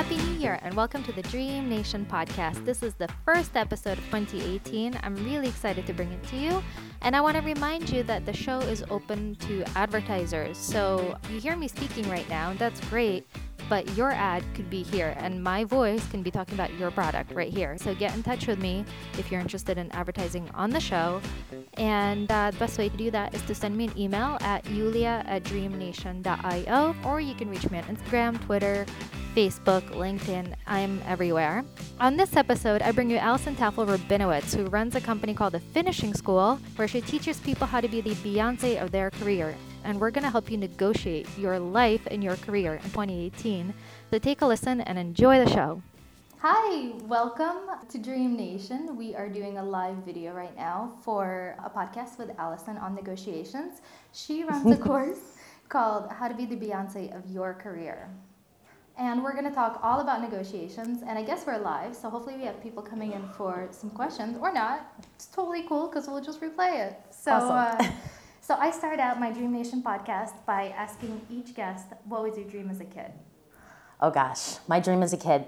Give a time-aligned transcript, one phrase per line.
[0.00, 2.64] Happy New Year and welcome to the Dream Nation podcast.
[2.64, 4.98] This is the first episode of 2018.
[5.02, 6.62] I'm really excited to bring it to you.
[7.02, 10.56] And I want to remind you that the show is open to advertisers.
[10.56, 13.28] So you hear me speaking right now, that's great
[13.68, 17.32] but your ad could be here and my voice can be talking about your product
[17.32, 17.76] right here.
[17.78, 18.84] So get in touch with me
[19.18, 21.20] if you're interested in advertising on the show.
[21.74, 24.68] And uh, the best way to do that is to send me an email at
[24.70, 28.86] yulia at dreamnation.io or you can reach me on Instagram, Twitter,
[29.34, 30.54] Facebook, LinkedIn.
[30.66, 31.64] I'm everywhere.
[32.00, 35.60] On this episode, I bring you Allison Taffel Rabinowitz, who runs a company called The
[35.60, 40.00] Finishing School, where she teaches people how to be the Beyonce of their career and
[40.00, 43.74] we're going to help you negotiate your life and your career in 2018.
[44.10, 45.82] So take a listen and enjoy the show.
[46.38, 47.58] Hi, welcome
[47.88, 48.96] to Dream Nation.
[48.96, 53.82] We are doing a live video right now for a podcast with Allison on negotiations.
[54.12, 55.18] She runs a course
[55.68, 58.08] called How to Be the Beyonce of Your Career.
[58.98, 61.02] And we're going to talk all about negotiations.
[61.06, 64.36] And I guess we're live, so hopefully we have people coming in for some questions
[64.40, 64.94] or not.
[65.14, 67.00] It's totally cool because we'll just replay it.
[67.10, 67.86] So, awesome.
[67.86, 67.90] uh,
[68.50, 72.48] So I start out my Dream Nation podcast by asking each guest, what was your
[72.48, 73.12] dream as a kid?
[74.00, 75.44] Oh gosh, my dream as a kid.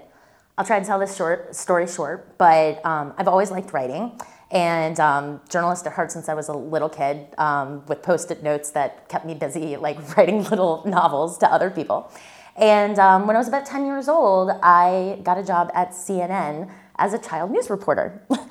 [0.57, 4.17] I'll try to tell this short story short, but um, I've always liked writing
[4.51, 8.71] and um, journalist at heart since I was a little kid um, with post-it notes
[8.71, 12.09] that kept me busy, like writing little novels to other people.
[12.55, 16.71] And um, when I was about 10 years old, I got a job at CNN
[16.95, 18.25] as a child news reporter.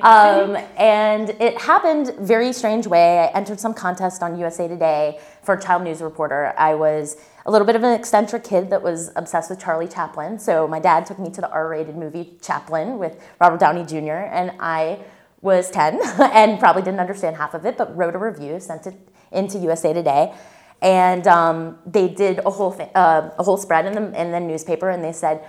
[0.00, 3.18] um, and it happened very strange way.
[3.20, 6.54] I entered some contest on USA Today for child news reporter.
[6.58, 10.38] I was a little bit of an eccentric kid that was obsessed with Charlie Chaplin.
[10.38, 14.28] So my dad took me to the R-rated movie Chaplin with Robert Downey Jr.
[14.30, 15.00] and I
[15.40, 18.94] was 10 and probably didn't understand half of it, but wrote a review, sent it
[19.32, 20.34] into USA Today.
[20.80, 24.90] And um, they did a whole uh, a whole spread in the, in the newspaper,
[24.90, 25.44] and they said,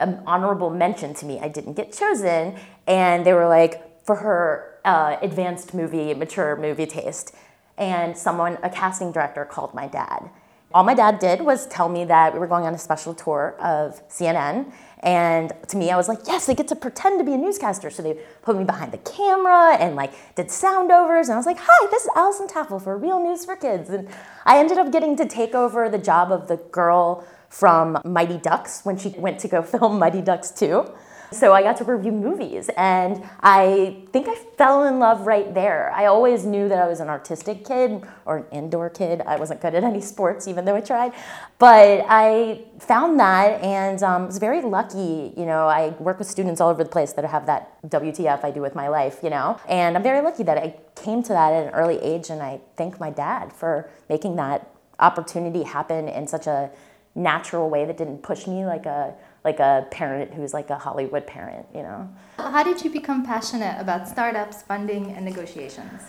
[0.00, 1.38] an honorable mention to me.
[1.38, 2.56] I didn't get chosen,
[2.86, 7.34] and they were like, for her uh, advanced movie, mature movie taste.
[7.78, 10.30] And someone, a casting director, called my dad.
[10.72, 13.56] All my dad did was tell me that we were going on a special tour
[13.60, 14.72] of CNN.
[15.00, 17.90] And to me, I was like, yes, I get to pretend to be a newscaster.
[17.90, 21.28] So they put me behind the camera and like did sound overs.
[21.28, 23.90] And I was like, hi, this is Allison Taffel for Real News for Kids.
[23.90, 24.08] And
[24.44, 28.80] I ended up getting to take over the job of the girl from Mighty Ducks
[28.84, 30.86] when she went to go film Mighty Ducks 2.
[31.32, 35.92] So I got to review movies and I think I fell in love right there.
[35.92, 39.20] I always knew that I was an artistic kid or an indoor kid.
[39.20, 41.12] I wasn't good at any sports even though I tried.
[41.60, 45.32] But I found that and um, was very lucky.
[45.36, 48.50] You know, I work with students all over the place that have that WTF I
[48.50, 49.60] do with my life, you know.
[49.68, 52.60] And I'm very lucky that I came to that at an early age and I
[52.76, 54.68] thank my dad for making that
[54.98, 56.70] opportunity happen in such a
[57.14, 61.26] natural way that didn't push me like a like a parent who's like a Hollywood
[61.26, 62.08] parent, you know.
[62.36, 66.02] How did you become passionate about startups, funding, and negotiations?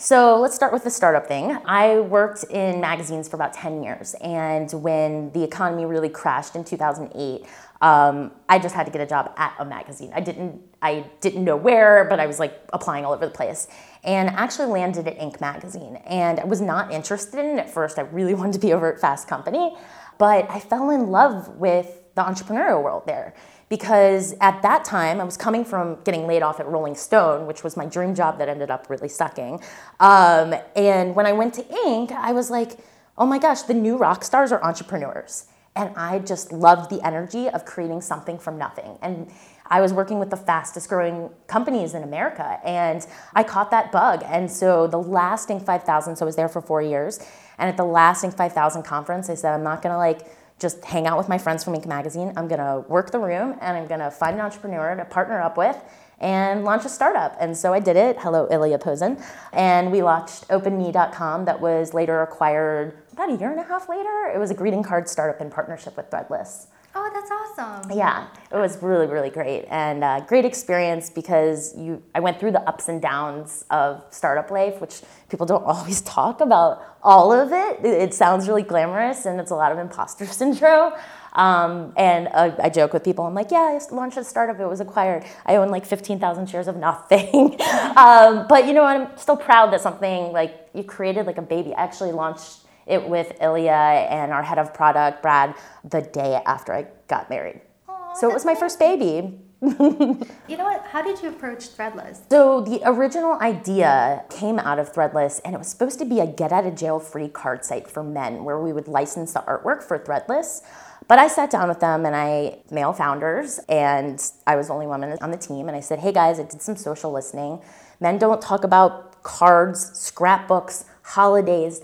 [0.00, 1.58] So let's start with the startup thing.
[1.64, 6.62] I worked in magazines for about 10 years, and when the economy really crashed in
[6.62, 7.44] 2008,
[7.80, 10.12] um, I just had to get a job at a magazine.
[10.14, 13.66] I didn't, I didn't know where, but I was like applying all over the place,
[14.04, 15.40] and actually landed at Inc.
[15.40, 15.96] magazine.
[16.06, 17.98] And I was not interested in it at first.
[17.98, 19.76] I really wanted to be over at Fast Company,
[20.18, 23.34] but I fell in love with the entrepreneurial world there
[23.68, 27.62] because at that time I was coming from getting laid off at Rolling Stone, which
[27.62, 29.60] was my dream job that ended up really sucking.
[30.00, 32.78] Um, and when I went to Inc., I was like,
[33.16, 35.46] oh my gosh, the new rock stars are entrepreneurs.
[35.76, 38.98] And I just loved the energy of creating something from nothing.
[39.00, 39.30] And
[39.68, 44.22] I was working with the fastest growing companies in America, and I caught that bug.
[44.26, 45.64] And so the last Inc.
[45.64, 47.20] 5000, so I was there for four years.
[47.58, 48.34] And at the last Inc.
[48.34, 50.20] 5000 conference, I said, I'm not gonna like
[50.58, 51.86] just hang out with my friends from Inc.
[51.86, 52.32] magazine.
[52.36, 55.76] I'm gonna work the room and I'm gonna find an entrepreneur to partner up with
[56.20, 57.36] and launch a startup.
[57.40, 58.16] And so I did it.
[58.18, 59.22] Hello, Ilya Pozin.
[59.52, 64.32] And we launched OpenMe.com that was later acquired about a year and a half later.
[64.34, 66.66] It was a greeting card startup in partnership with Threadless.
[67.00, 67.96] Oh, that's awesome.
[67.96, 72.02] Yeah, it was really, really great and uh, great experience because you.
[72.12, 76.40] I went through the ups and downs of startup life, which people don't always talk
[76.40, 76.82] about.
[77.00, 77.86] All of it.
[77.86, 80.92] It sounds really glamorous and it's a lot of imposter syndrome.
[81.34, 83.24] Um, and uh, I joke with people.
[83.24, 84.58] I'm like, yeah, I launched a startup.
[84.58, 85.24] It was acquired.
[85.46, 87.60] I own like 15,000 shares of nothing.
[87.96, 91.72] um, but you know, I'm still proud that something like you created like a baby.
[91.72, 95.54] I actually launched it with Ilya and our head of product, Brad,
[95.84, 97.60] the day after I got married.
[97.88, 99.38] Aww, so it was my first baby.
[99.60, 100.84] you know what?
[100.86, 102.20] How did you approach Threadless?
[102.30, 106.26] So the original idea came out of Threadless, and it was supposed to be a
[106.26, 109.82] get out of jail free card site for men, where we would license the artwork
[109.82, 110.62] for Threadless.
[111.08, 114.86] But I sat down with them and I, male founders, and I was the only
[114.86, 115.66] woman on the team.
[115.66, 117.60] And I said, hey guys, I did some social listening.
[117.98, 121.80] Men don't talk about cards, scrapbooks, holidays,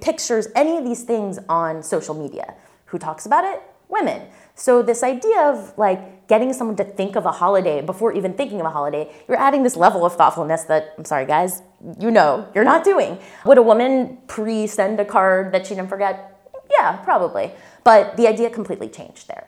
[0.00, 2.54] pictures, any of these things on social media.
[2.86, 3.62] Who talks about it?
[3.88, 4.28] Women.
[4.54, 8.60] So this idea of like getting someone to think of a holiday before even thinking
[8.60, 11.62] of a holiday, you're adding this level of thoughtfulness that I'm sorry guys,
[12.00, 13.18] you know you're not doing.
[13.44, 16.40] Would a woman pre-send a card that she didn't forget?
[16.70, 17.52] Yeah, probably.
[17.84, 19.46] But the idea completely changed there.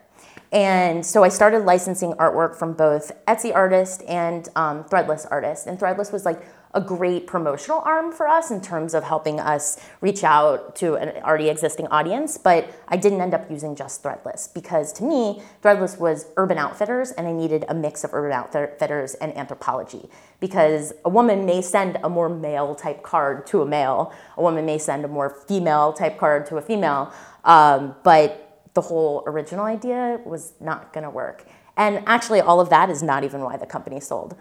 [0.53, 5.67] And so I started licensing artwork from both Etsy artists and um, Threadless artists.
[5.67, 6.41] And Threadless was like
[6.75, 11.23] a great promotional arm for us in terms of helping us reach out to an
[11.23, 12.37] already existing audience.
[12.37, 17.11] But I didn't end up using just Threadless because to me, Threadless was Urban Outfitters
[17.13, 20.11] and I needed a mix of Urban Outfitters and Anthropologie
[20.41, 24.67] because a woman may send a more male type card to a male, a woman
[24.67, 27.13] may send a more female type card to a female.
[27.45, 28.45] Um, but
[28.75, 31.45] the whole original idea was not going to work.
[31.77, 34.37] And actually, all of that is not even why the company sold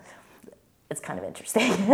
[0.90, 1.72] it's kind of interesting.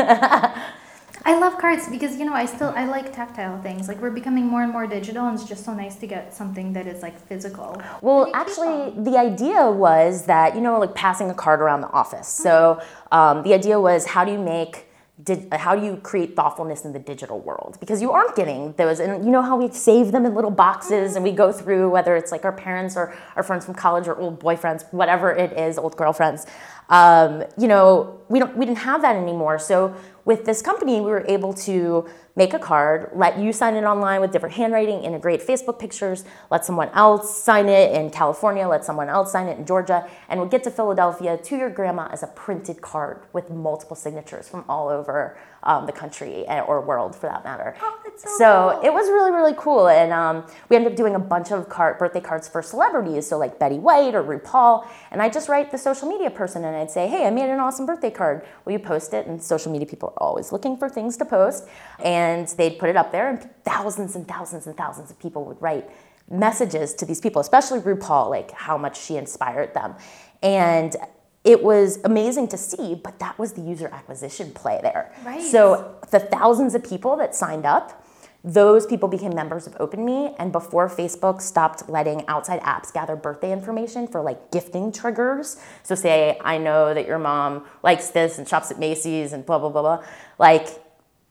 [1.25, 3.87] I love cards because you know I still I like tactile things.
[3.87, 6.73] Like we're becoming more and more digital, and it's just so nice to get something
[6.73, 7.81] that is like physical.
[8.01, 12.27] Well, actually, the idea was that you know like passing a card around the office.
[12.27, 12.81] So
[13.11, 14.87] um, the idea was how do you make
[15.21, 17.77] did, how do you create thoughtfulness in the digital world?
[17.79, 21.15] Because you aren't getting those, and you know how we save them in little boxes
[21.15, 24.17] and we go through whether it's like our parents or our friends from college or
[24.17, 26.47] old boyfriends, whatever it is, old girlfriends.
[26.89, 29.59] Um, you know, we don't we didn't have that anymore.
[29.59, 29.95] So
[30.25, 34.21] with this company, we were able to make a card, let you sign it online
[34.21, 39.09] with different handwriting, integrate Facebook pictures, let someone else sign it in California, let someone
[39.09, 42.27] else sign it in Georgia, and we'll get to Philadelphia to your grandma as a
[42.27, 47.27] printed card with multiple signatures from all over um, the country eh, or world for
[47.27, 47.75] that matter.
[47.81, 48.85] Oh, so, so cool.
[48.85, 49.87] it was really, really cool.
[49.87, 53.37] And um, we ended up doing a bunch of card, birthday cards for celebrities, so
[53.37, 54.87] like Betty White or RuPaul.
[55.11, 57.59] And I just write the social media person and I'd say, hey, I made an
[57.59, 58.45] awesome birthday card.
[58.65, 59.27] Will you post it?
[59.27, 61.67] And social media people are always looking for things to post.
[62.03, 65.61] And they'd put it up there, and thousands and thousands and thousands of people would
[65.61, 65.89] write
[66.29, 69.95] messages to these people, especially RuPaul, like how much she inspired them.
[70.41, 70.95] And
[71.43, 75.13] it was amazing to see, but that was the user acquisition play there.
[75.25, 75.41] Right.
[75.41, 78.05] So the thousands of people that signed up,
[78.45, 83.51] those people became members of OpenMe, and before Facebook stopped letting outside apps gather birthday
[83.51, 85.61] information for like gifting triggers.
[85.83, 89.59] So say I know that your mom likes this and shops at Macy's and blah
[89.59, 90.03] blah blah blah.
[90.39, 90.67] Like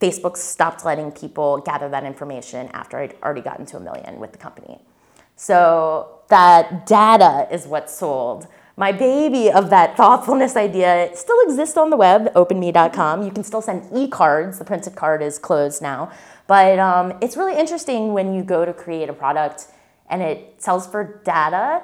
[0.00, 4.32] Facebook stopped letting people gather that information after I'd already gotten to a million with
[4.32, 4.80] the company.
[5.36, 8.46] So that data is what sold
[8.76, 13.22] my baby of that thoughtfulness idea still exists on the web, openme.com.
[13.22, 14.58] You can still send e cards.
[14.58, 16.10] The printed card is closed now.
[16.46, 19.66] But um, it's really interesting when you go to create a product
[20.08, 21.82] and it sells for data,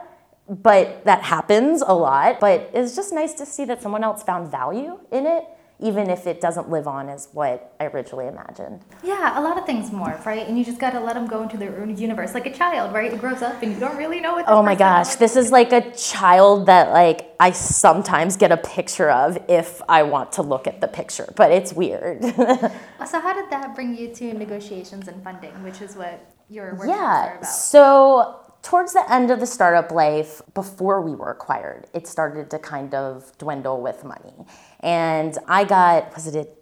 [0.48, 2.40] but that happens a lot.
[2.40, 5.44] But it's just nice to see that someone else found value in it
[5.80, 8.82] even if it doesn't live on as what I originally imagined.
[9.04, 10.46] Yeah, a lot of things morph, right?
[10.46, 12.92] And you just got to let them go into their own universe, like a child,
[12.92, 13.12] right?
[13.12, 14.44] It grows up and you don't really know what.
[14.48, 19.10] Oh my gosh, this is like a child that like I sometimes get a picture
[19.10, 22.24] of if I want to look at the picture, but it's weird.
[22.24, 26.88] so how did that bring you to negotiations and funding, which is what your workshops
[26.88, 27.42] yeah, about?
[27.42, 32.50] Yeah, so towards the end of the startup life, before we were acquired, it started
[32.50, 34.34] to kind of dwindle with money.
[34.80, 36.54] And I got, was it,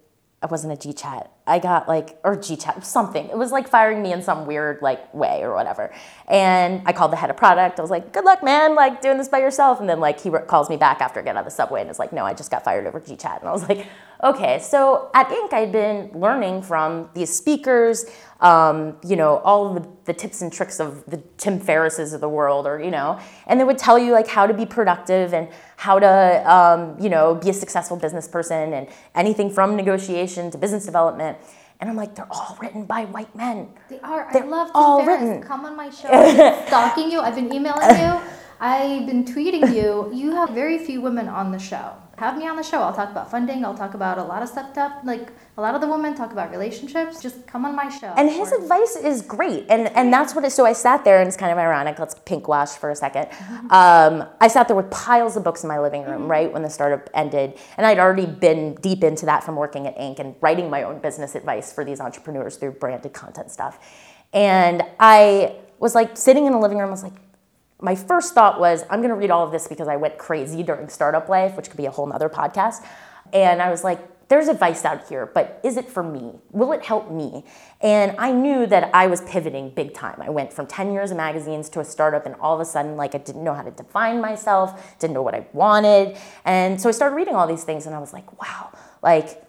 [0.43, 1.31] it wasn't a G chat.
[1.47, 3.27] I got like, or G chat, something.
[3.27, 5.93] It was like firing me in some weird like way or whatever.
[6.27, 7.79] And I called the head of product.
[7.79, 9.79] I was like, good luck, man, like doing this by yourself.
[9.79, 11.89] And then like he calls me back after I get out of the subway and
[11.89, 13.39] is like, no, I just got fired over G chat.
[13.39, 13.87] And I was like,
[14.23, 14.59] okay.
[14.59, 18.05] So at Inc., I'd been learning from these speakers,
[18.39, 22.29] um, you know, all the, the tips and tricks of the Tim Ferrisses of the
[22.29, 25.47] world, or, you know, and they would tell you like how to be productive and
[25.77, 30.57] how to, um, you know, be a successful business person and anything from negotiation to
[30.57, 31.37] business development.
[31.79, 33.69] And I'm like, they're all written by white men.
[33.89, 34.27] They are.
[34.33, 35.21] They're I love Tim all Ferriss.
[35.21, 35.43] written.
[35.43, 36.07] Come on my show.
[36.67, 37.19] stalking you.
[37.19, 38.19] I've been emailing you.
[38.59, 40.11] I've been tweeting you.
[40.11, 42.81] You have very few women on the show have me on the show.
[42.81, 43.63] I'll talk about funding.
[43.63, 44.75] I'll talk about a lot of stuff.
[44.75, 47.21] Up, like a lot of the women talk about relationships.
[47.21, 48.07] Just come on my show.
[48.17, 50.43] And his or, advice is great, and and that's what.
[50.43, 51.99] It, so I sat there, and it's kind of ironic.
[51.99, 53.71] Let's pink wash for a 2nd mm-hmm.
[53.71, 56.31] um, I sat there with piles of books in my living room, mm-hmm.
[56.31, 59.95] right when the startup ended, and I'd already been deep into that from working at
[59.97, 60.19] Inc.
[60.19, 63.79] and writing my own business advice for these entrepreneurs through branded content stuff.
[64.33, 66.87] And I was like sitting in the living room.
[66.87, 67.13] I was like,
[67.79, 70.63] my first thought was, I'm going to read all of this because I went crazy
[70.63, 72.85] during startup life, which could be a whole nother podcast.
[73.33, 76.33] And I was like, there's advice out here, but is it for me?
[76.51, 77.45] Will it help me?
[77.79, 80.21] And I knew that I was pivoting big time.
[80.21, 82.97] I went from 10 years of magazines to a startup, and all of a sudden,
[82.97, 86.17] like, I didn't know how to define myself, didn't know what I wanted.
[86.43, 89.41] And so I started reading all these things, and I was like, wow, like,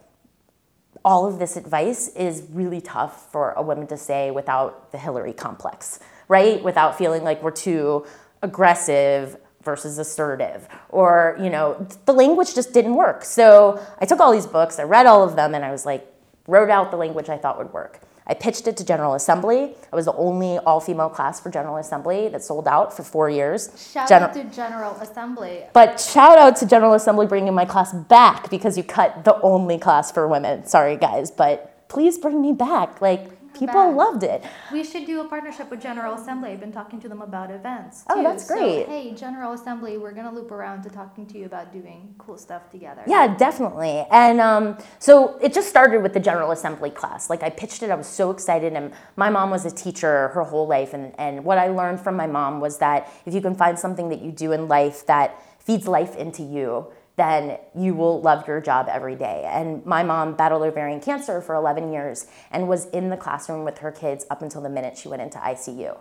[1.05, 5.33] all of this advice is really tough for a woman to say without the Hillary
[5.33, 6.63] complex, right?
[6.63, 8.07] Without feeling like we're too
[8.43, 13.25] aggressive versus assertive or you know the language just didn't work.
[13.25, 16.07] So i took all these books i read all of them and i was like
[16.47, 18.01] wrote out the language i thought would work.
[18.31, 19.75] I pitched it to general assembly.
[19.91, 23.71] I was the only all-female class for general assembly that sold out for four years.
[23.91, 25.65] Shout Gen- out to general assembly.
[25.73, 29.79] But shout out to general assembly bringing my class back because you cut the only
[29.79, 30.67] class for women.
[30.67, 33.01] Sorry guys but please bring me back.
[33.01, 34.45] Like people loved it.
[34.73, 36.51] We should do a partnership with General Assembly.
[36.51, 38.05] I've been talking to them about events.
[38.09, 38.21] Oh, too.
[38.21, 38.87] Oh, that's great.
[38.87, 42.39] So, hey, General Assembly, we're gonna loop around to talking to you about doing cool
[42.39, 43.03] stuff together.
[43.07, 44.07] Yeah, definitely.
[44.11, 47.31] And um, so it just started with the General Assembly class.
[47.31, 50.45] Like I pitched it, I was so excited, and my mom was a teacher her
[50.45, 53.55] whole life, and and what I learned from my mom was that if you can
[53.55, 56.87] find something that you do in life that feeds life into you
[57.19, 59.45] then you will love your job every day.
[59.47, 63.79] And my mom battled ovarian cancer for 11 years and was in the classroom with
[63.79, 65.99] her kids up until the minute she went into ICU.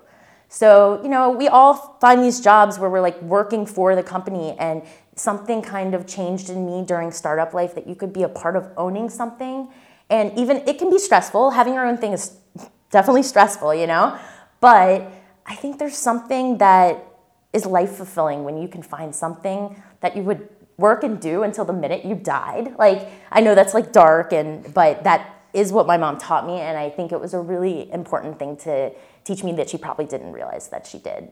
[0.49, 4.55] So, you know, we all find these jobs where we're like working for the company
[4.59, 4.83] and
[5.15, 8.55] something kind of changed in me during startup life that you could be a part
[8.55, 9.67] of owning something.
[10.09, 11.51] And even it can be stressful.
[11.51, 12.37] Having your own thing is
[12.91, 14.17] definitely stressful, you know?
[14.61, 15.11] But
[15.45, 17.03] I think there's something that
[17.53, 20.47] is life fulfilling when you can find something that you would
[20.77, 22.75] work and do until the minute you died.
[22.77, 26.59] Like I know that's like dark and but that is what my mom taught me
[26.59, 28.91] and I think it was a really important thing to
[29.23, 31.31] teach me that she probably didn't realize that she did.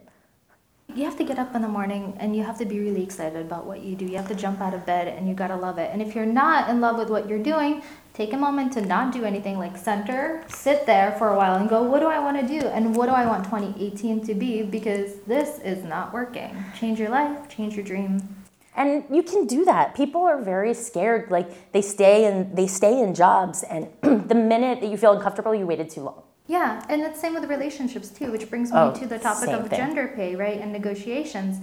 [0.94, 3.44] You have to get up in the morning and you have to be really excited
[3.46, 4.06] about what you do.
[4.06, 5.90] You have to jump out of bed and you got to love it.
[5.92, 7.82] And if you're not in love with what you're doing,
[8.14, 11.68] take a moment to not do anything like center, sit there for a while and
[11.68, 12.68] go, what do I want to do?
[12.68, 14.64] And what do I want 2018 to be?
[14.64, 16.64] Because this is not working.
[16.80, 18.45] Change your life, change your dream,
[18.76, 19.96] and you can do that.
[19.96, 24.82] People are very scared like they stay and they stay in jobs and the minute
[24.82, 26.22] that you feel uncomfortable you waited too long.
[26.48, 29.70] Yeah and it's same with relationships too which brings me oh, to the topic of
[29.70, 29.80] thing.
[29.80, 31.58] gender pay right and negotiations.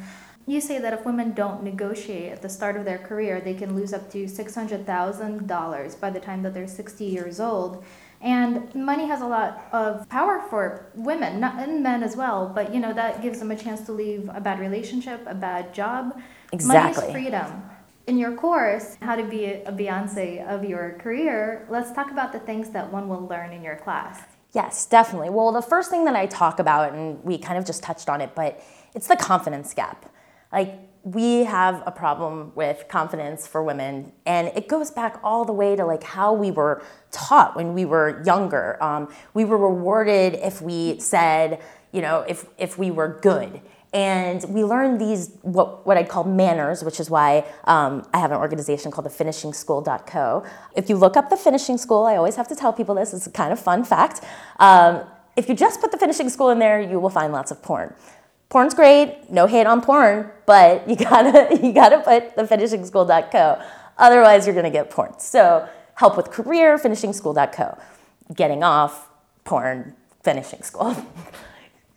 [0.45, 3.77] You say that if women don't negotiate at the start of their career they can
[3.77, 7.85] lose up to $600000 by the time that they're 60 years old.
[8.21, 12.73] And money has a lot of power for women not, and men as well but
[12.75, 16.21] you know that gives them a chance to leave a bad relationship a bad job
[16.53, 17.03] Exactly.
[17.03, 17.63] Money is freedom.
[18.07, 22.41] In your course, How to Be a Beyonce of Your Career, let's talk about the
[22.41, 24.21] things that one will learn in your class.
[24.53, 25.31] Yes, definitely.
[25.31, 28.21] Well, the first thing that I talk about, and we kind of just touched on
[28.21, 28.63] it, but
[28.95, 30.13] it's the confidence gap.
[30.53, 35.53] Like, we have a problem with confidence for women, and it goes back all the
[35.53, 38.81] way to like how we were taught when we were younger.
[38.83, 41.61] Um, we were rewarded if we said,
[41.93, 43.61] you know, if if we were good
[43.93, 48.31] and we learn these what, what I'd call manners, which is why um, I have
[48.31, 50.45] an organization called the Finishing School.co.
[50.75, 53.13] If you look up the Finishing School, I always have to tell people this.
[53.13, 54.23] It's a kind of fun fact.
[54.59, 55.03] Um,
[55.37, 57.95] if you just put the Finishing School in there, you will find lots of porn.
[58.49, 63.63] Porn's great, no hate on porn, but you gotta you gotta put the Finishing School.co.
[63.99, 65.19] Otherwise, you're gonna get porn.
[65.19, 67.79] So help with career, Finishing School.co.
[68.35, 69.11] Getting off
[69.45, 70.97] porn, finishing school.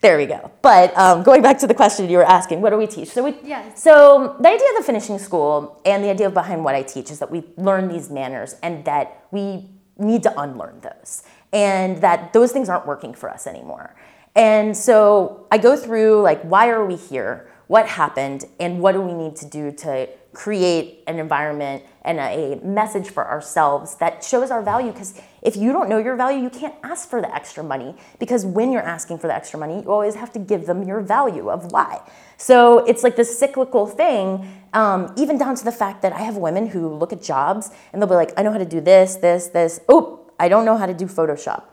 [0.05, 0.51] There we go.
[0.62, 3.09] But um, going back to the question you were asking, what do we teach?
[3.09, 3.81] So we, yes.
[3.81, 7.17] So the idea of the finishing school and the idea behind what I teach is
[7.17, 12.51] that we learn these manners and that we need to unlearn those, and that those
[12.51, 13.95] things aren't working for us anymore.
[14.35, 17.50] And so I go through like why are we here?
[17.65, 18.45] What happened?
[18.59, 23.27] And what do we need to do to create an environment and a message for
[23.27, 24.91] ourselves that shows our value.
[24.91, 28.45] Because if you don't know your value you can't ask for the extra money because
[28.45, 31.50] when you're asking for the extra money you always have to give them your value
[31.50, 32.01] of why.
[32.38, 36.35] So it's like this cyclical thing um, even down to the fact that i have
[36.35, 39.15] women who look at jobs and they'll be like i know how to do this
[39.17, 39.79] this this.
[39.88, 41.63] Oh i don't know how to do photoshop.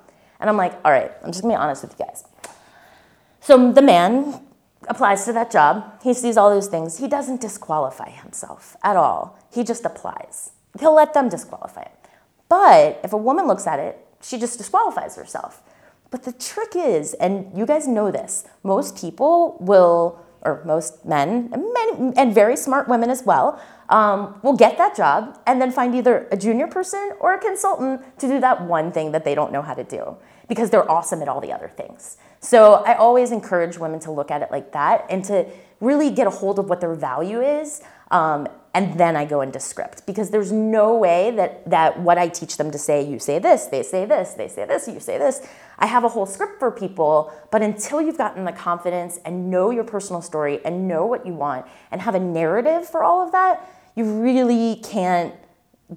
[0.40, 2.24] And i'm like all right i'm just gonna be honest with you guys.
[3.40, 4.40] So the man
[4.88, 6.00] applies to that job.
[6.02, 6.98] He sees all those things.
[6.98, 9.38] He doesn't disqualify himself at all.
[9.52, 10.52] He just applies.
[10.78, 11.96] He'll let them disqualify him.
[12.48, 15.62] But if a woman looks at it, she just disqualifies herself.
[16.10, 21.48] But the trick is, and you guys know this, most people will, or most men,
[21.52, 25.70] and, men, and very smart women as well, um, will get that job and then
[25.70, 29.34] find either a junior person or a consultant to do that one thing that they
[29.34, 30.16] don't know how to do
[30.48, 32.18] because they're awesome at all the other things.
[32.42, 35.46] So I always encourage women to look at it like that and to
[35.80, 37.82] really get a hold of what their value is
[38.12, 42.28] um, and then I go into script because there's no way that that what I
[42.28, 45.18] teach them to say, you say this, they say this, they say this, you say
[45.18, 45.46] this.
[45.78, 49.70] I have a whole script for people, but until you've gotten the confidence and know
[49.70, 53.32] your personal story and know what you want and have a narrative for all of
[53.32, 55.34] that, you really can't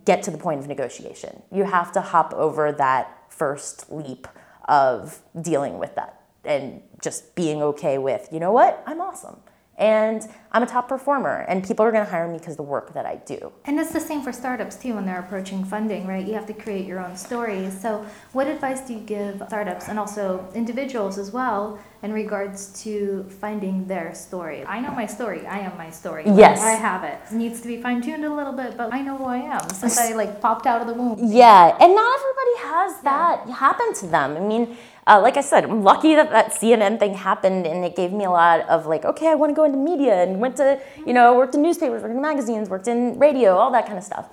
[0.06, 1.44] get to the point of negotiation.
[1.52, 4.28] You have to hop over that first leap
[4.68, 6.15] of dealing with that
[6.46, 9.38] and just being okay with, you know what, I'm awesome
[9.78, 12.64] and I'm a top performer, and people are going to hire me because of the
[12.64, 13.52] work that I do.
[13.66, 16.26] And it's the same for startups too when they're approaching funding, right?
[16.26, 17.70] You have to create your own story.
[17.70, 23.26] So, what advice do you give startups and also individuals as well in regards to
[23.42, 24.64] finding their story?
[24.66, 25.46] I know my story.
[25.46, 26.24] I am my story.
[26.26, 27.20] Yes, I have it.
[27.30, 29.70] It needs to be fine tuned a little bit, but I know who I am
[29.72, 31.20] since I like popped out of the womb.
[31.20, 33.56] Yeah, and not everybody has that yeah.
[33.56, 34.38] happen to them.
[34.38, 37.96] I mean uh, like I said, I'm lucky that that CNN thing happened and it
[37.96, 40.58] gave me a lot of like, okay, I want to go into media and went
[40.58, 43.98] to, you know, worked in newspapers, worked in magazines, worked in radio, all that kind
[44.00, 44.30] of stuff.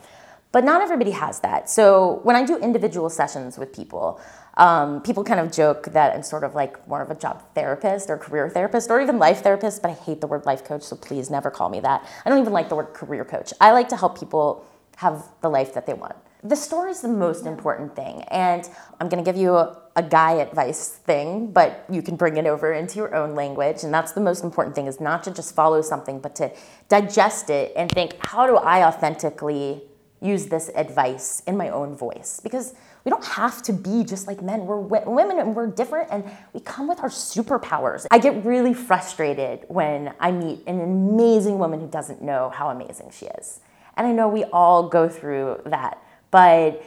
[0.50, 1.69] But not everybody has that.
[1.69, 4.21] So when I do individual sessions with people,
[4.59, 8.11] um, people kind of joke that I'm sort of like more of a job therapist
[8.11, 10.97] or career therapist or even life therapist, but I hate the word life coach, so
[10.97, 12.07] please never call me that.
[12.25, 13.52] I don't even like the word career coach.
[13.61, 16.17] I like to help people have the life that they want.
[16.45, 18.23] The story is the most important thing.
[18.25, 18.69] And
[19.00, 22.73] I'm going to give you a, guy advice thing, but you can bring it over
[22.73, 23.85] into your own language.
[23.85, 26.51] And that's the most important thing is not to just follow something, but to
[26.89, 29.83] digest it and think, how do I authentically
[30.21, 32.41] use this advice in my own voice?
[32.43, 34.67] Because we don't have to be just like men.
[34.67, 38.07] We're women and we're different and we come with our superpowers.
[38.11, 43.11] I get really frustrated when I meet an amazing woman who doesn't know how amazing
[43.11, 43.61] she is.
[43.97, 45.99] And I know we all go through that
[46.33, 46.83] but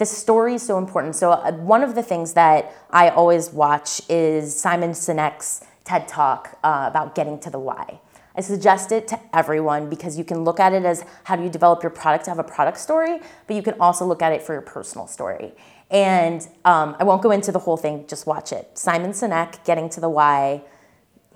[0.00, 1.14] the story is so important.
[1.14, 6.58] So uh, one of the things that I always watch is Simon Sinek's TED Talk
[6.64, 8.00] uh, about getting to the why.
[8.34, 11.50] I suggest it to everyone because you can look at it as how do you
[11.50, 14.40] develop your product to have a product story, but you can also look at it
[14.40, 15.52] for your personal story.
[15.90, 18.70] And um, I won't go into the whole thing, just watch it.
[18.78, 20.62] Simon Sinek, Getting to the Why.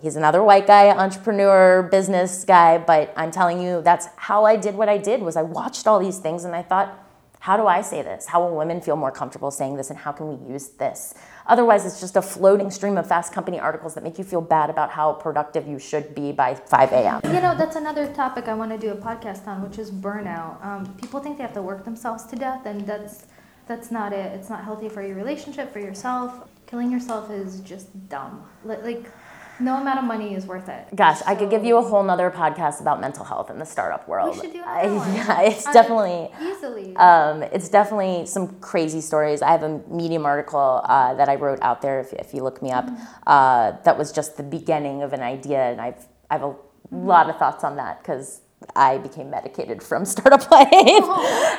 [0.01, 4.75] He's another white guy, entrepreneur, business guy, but I'm telling you, that's how I did
[4.75, 7.04] what I did was I watched all these things and I thought,
[7.45, 8.25] how do I say this?
[8.25, 9.91] How will women feel more comfortable saying this?
[9.91, 11.13] And how can we use this?
[11.47, 14.71] Otherwise, it's just a floating stream of fast company articles that make you feel bad
[14.71, 17.21] about how productive you should be by 5 a.m.
[17.23, 20.65] You know, that's another topic I want to do a podcast on, which is burnout.
[20.65, 23.27] Um, people think they have to work themselves to death, and that's
[23.67, 24.33] that's not it.
[24.33, 26.49] It's not healthy for your relationship, for yourself.
[26.65, 28.43] Killing yourself is just dumb.
[28.65, 29.13] Like
[29.61, 30.87] no amount of money is worth it.
[30.95, 31.25] Gosh, so.
[31.27, 34.37] I could give you a whole nother podcast about mental health in the startup world.
[34.37, 34.85] We should do that.
[34.85, 36.97] yeah, it's definitely easily.
[36.97, 39.43] Um, it's definitely some crazy stories.
[39.43, 42.01] I have a Medium article uh, that I wrote out there.
[42.01, 43.05] If, if you look me up, mm-hmm.
[43.27, 47.07] uh, that was just the beginning of an idea, and I've I have a mm-hmm.
[47.07, 48.41] lot of thoughts on that because
[48.75, 50.71] I became medicated from Startup Life.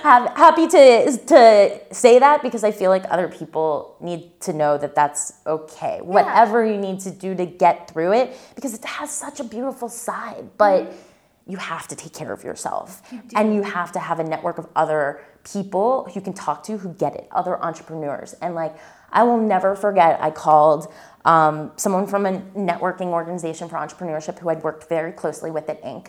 [0.07, 0.31] Oh.
[0.35, 4.93] happy to to say that because I feel like other people need to know that
[4.93, 5.97] that's okay.
[5.97, 6.01] Yeah.
[6.01, 9.89] Whatever you need to do to get through it, because it has such a beautiful
[9.89, 10.83] side, but.
[10.83, 11.11] Mm-hmm.
[11.47, 13.03] You have to take care of yourself.
[13.11, 16.77] You and you have to have a network of other people you can talk to
[16.77, 18.33] who get it, other entrepreneurs.
[18.41, 18.75] And like,
[19.11, 20.91] I will never forget, I called
[21.23, 25.81] um, someone from a networking organization for entrepreneurship who I'd worked very closely with at
[25.83, 26.07] Inc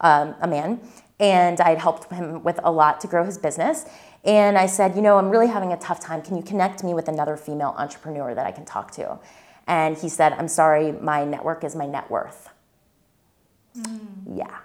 [0.00, 0.80] um, a man,
[1.18, 3.86] and I had helped him with a lot to grow his business.
[4.24, 6.20] And I said, you know, I'm really having a tough time.
[6.20, 9.18] Can you connect me with another female entrepreneur that I can talk to?
[9.66, 12.50] And he said, I'm sorry, my network is my net worth.
[13.76, 14.36] Mm.
[14.36, 14.58] Yeah.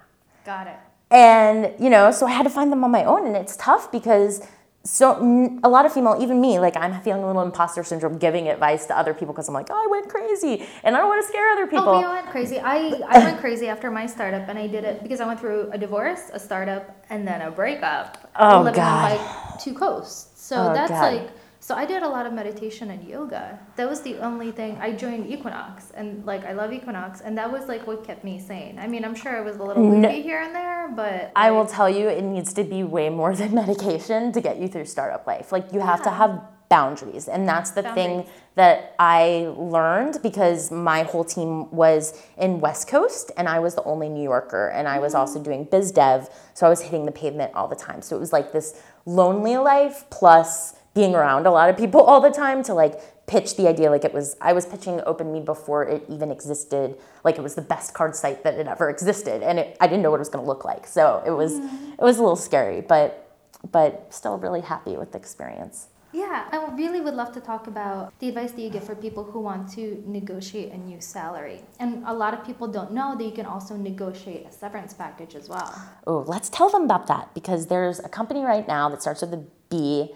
[0.45, 0.77] Got it.
[1.11, 3.27] And, you know, so I had to find them on my own.
[3.27, 4.47] And it's tough because
[4.83, 8.47] so a lot of female, even me, like I'm feeling a little imposter syndrome giving
[8.47, 11.23] advice to other people because I'm like, oh, I went crazy and I don't want
[11.23, 11.89] to scare other oh, people.
[11.89, 12.59] Oh, you went crazy.
[12.59, 15.69] I, I went crazy after my startup and I did it because I went through
[15.71, 18.31] a divorce, a startup, and then a breakup.
[18.39, 19.11] Oh, living God.
[19.11, 20.41] on like two coasts.
[20.41, 21.13] So oh, that's God.
[21.13, 21.29] like
[21.63, 23.59] so I did a lot of meditation and yoga.
[23.75, 24.77] That was the only thing.
[24.81, 28.39] I joined Equinox and like I love Equinox and that was like what kept me
[28.39, 28.79] sane.
[28.79, 31.31] I mean, I'm sure it was a little loopy no, here and there, but like,
[31.35, 34.67] I will tell you it needs to be way more than medication to get you
[34.67, 35.51] through startup life.
[35.51, 35.85] Like you yeah.
[35.85, 38.25] have to have boundaries and that's the boundaries.
[38.25, 43.75] thing that I learned because my whole team was in West Coast and I was
[43.75, 45.19] the only New Yorker and I was mm-hmm.
[45.19, 48.01] also doing biz dev, so I was hitting the pavement all the time.
[48.01, 52.19] So it was like this lonely life plus being around a lot of people all
[52.19, 55.83] the time to like pitch the idea like it was I was pitching OpenMe before
[55.87, 59.59] it even existed like it was the best card site that had ever existed and
[59.59, 61.93] it, I didn't know what it was going to look like so it was mm.
[61.93, 63.37] it was a little scary but
[63.71, 68.11] but still really happy with the experience Yeah, I really would love to talk about
[68.19, 71.61] the advice that you give for people who want to negotiate a new salary.
[71.79, 75.35] And a lot of people don't know that you can also negotiate a severance package
[75.35, 75.71] as well.
[76.05, 79.33] Oh, let's tell them about that because there's a company right now that starts with
[79.33, 80.11] a B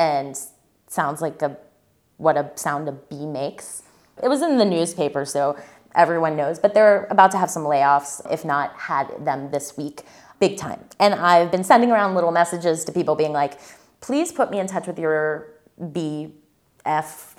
[0.00, 0.40] and
[0.88, 1.56] sounds like a
[2.16, 3.82] what a sound a bee makes.
[4.22, 5.56] It was in the newspaper, so
[5.94, 10.02] everyone knows, but they're about to have some layoffs, if not had them this week,
[10.38, 10.84] big time.
[10.98, 13.58] And I've been sending around little messages to people being like,
[14.00, 17.29] please put me in touch with your BF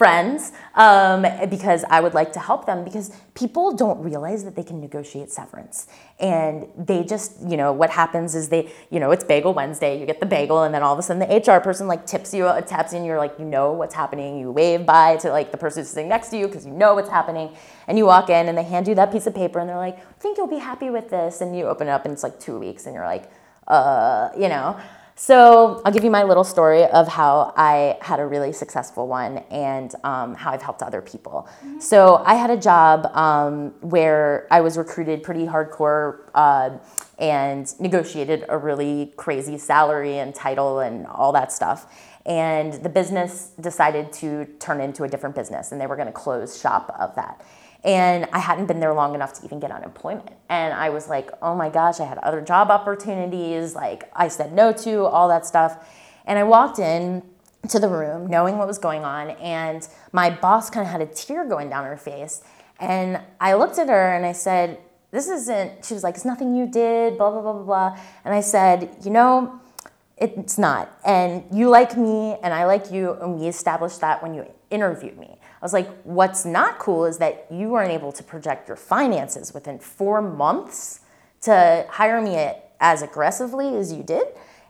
[0.00, 4.62] friends um, because I would like to help them because people don't realize that they
[4.62, 5.88] can negotiate severance.
[6.18, 10.06] And they just, you know, what happens is they, you know, it's Bagel Wednesday, you
[10.06, 12.44] get the bagel, and then all of a sudden the HR person like tips you,
[12.66, 14.38] taps in, you're like, you know what's happening.
[14.38, 17.10] You wave bye to like the person sitting next to you because you know what's
[17.10, 17.54] happening.
[17.86, 19.98] And you walk in and they hand you that piece of paper and they're like,
[19.98, 21.42] I think you'll be happy with this.
[21.42, 23.30] And you open it up and it's like two weeks and you're like,
[23.68, 24.80] uh, you know.
[25.20, 29.36] So I'll give you my little story of how I had a really successful one
[29.50, 31.46] and um, how I've helped other people.
[31.62, 31.78] Mm-hmm.
[31.78, 36.78] So I had a job um, where I was recruited pretty hardcore uh,
[37.18, 41.94] and negotiated a really crazy salary and title and all that stuff.
[42.24, 46.14] And the business decided to turn into a different business and they were going to
[46.14, 47.44] close shop of that.
[47.82, 50.30] And I hadn't been there long enough to even get unemployment.
[50.50, 54.52] And I was like, oh my gosh, I had other job opportunities, like I said
[54.52, 55.88] no to, all that stuff.
[56.26, 57.22] And I walked in
[57.68, 61.06] to the room knowing what was going on, and my boss kind of had a
[61.06, 62.42] tear going down her face.
[62.78, 64.78] And I looked at her and I said,
[65.10, 67.98] This isn't, she was like, It's nothing you did, blah, blah, blah, blah, blah.
[68.24, 69.60] And I said, You know,
[70.16, 70.98] it's not.
[71.04, 75.18] And you like me, and I like you, and we established that when you interviewed
[75.18, 75.39] me.
[75.60, 79.52] I was like, what's not cool is that you weren't able to project your finances
[79.52, 81.00] within four months
[81.42, 84.26] to hire me as aggressively as you did.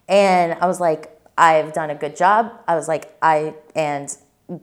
[0.09, 2.53] And I was like, I've done a good job.
[2.67, 4.15] I was like, I, and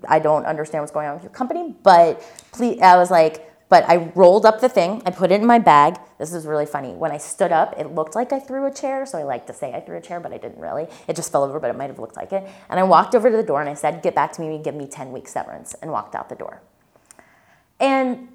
[0.08, 3.84] I don't understand what's going on with your company, but please, I was like, but
[3.90, 6.00] I rolled up the thing, I put it in my bag.
[6.18, 6.94] This is really funny.
[6.94, 9.54] When I stood up, it looked like I threw a chair, so I like to
[9.54, 10.88] say I threw a chair, but I didn't really.
[11.08, 12.48] It just fell over, but it might have looked like it.
[12.70, 14.64] And I walked over to the door and I said, Get back to me and
[14.64, 16.62] give me 10 weeks severance, and walked out the door.
[17.80, 18.30] And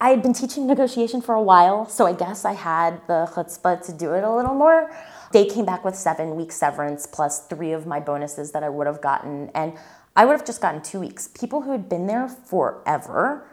[0.00, 3.86] I had been teaching negotiation for a while, so I guess I had the chutzpah
[3.86, 4.92] to do it a little more.
[5.30, 8.88] They came back with seven weeks severance plus three of my bonuses that I would
[8.88, 9.74] have gotten, and
[10.16, 11.28] I would have just gotten two weeks.
[11.28, 13.46] People who had been there forever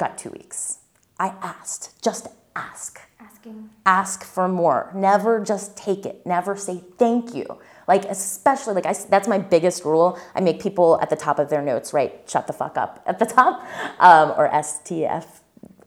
[0.00, 0.78] got two weeks.
[1.18, 3.00] I asked, just ask.
[3.20, 3.70] Asking.
[3.84, 4.90] Ask for more.
[4.94, 6.24] Never just take it.
[6.26, 7.58] Never say thank you.
[7.86, 10.18] Like, especially, like, I, that's my biggest rule.
[10.34, 13.18] I make people at the top of their notes write, shut the fuck up at
[13.18, 13.62] the top,
[14.00, 15.26] um, or STF.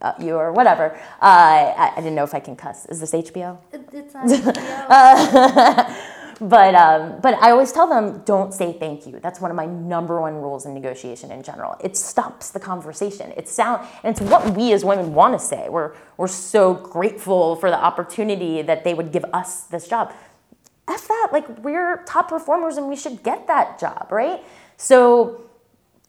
[0.02, 0.94] Uh, you or whatever.
[1.22, 2.86] Uh, I, I, didn't know if I can cuss.
[2.88, 3.58] Is this HBO?
[3.72, 4.86] It's on HBO.
[4.90, 9.20] uh, but um, but I always tell them don't say thank you.
[9.20, 11.76] That's one of my number one rules in negotiation in general.
[11.80, 13.34] It stops the conversation.
[13.38, 15.70] It's sound and it's what we as women want to say.
[15.70, 20.14] We're we're so grateful for the opportunity that they would give us this job.
[20.88, 24.44] F that, like we're top performers and we should get that job, right?
[24.78, 25.50] So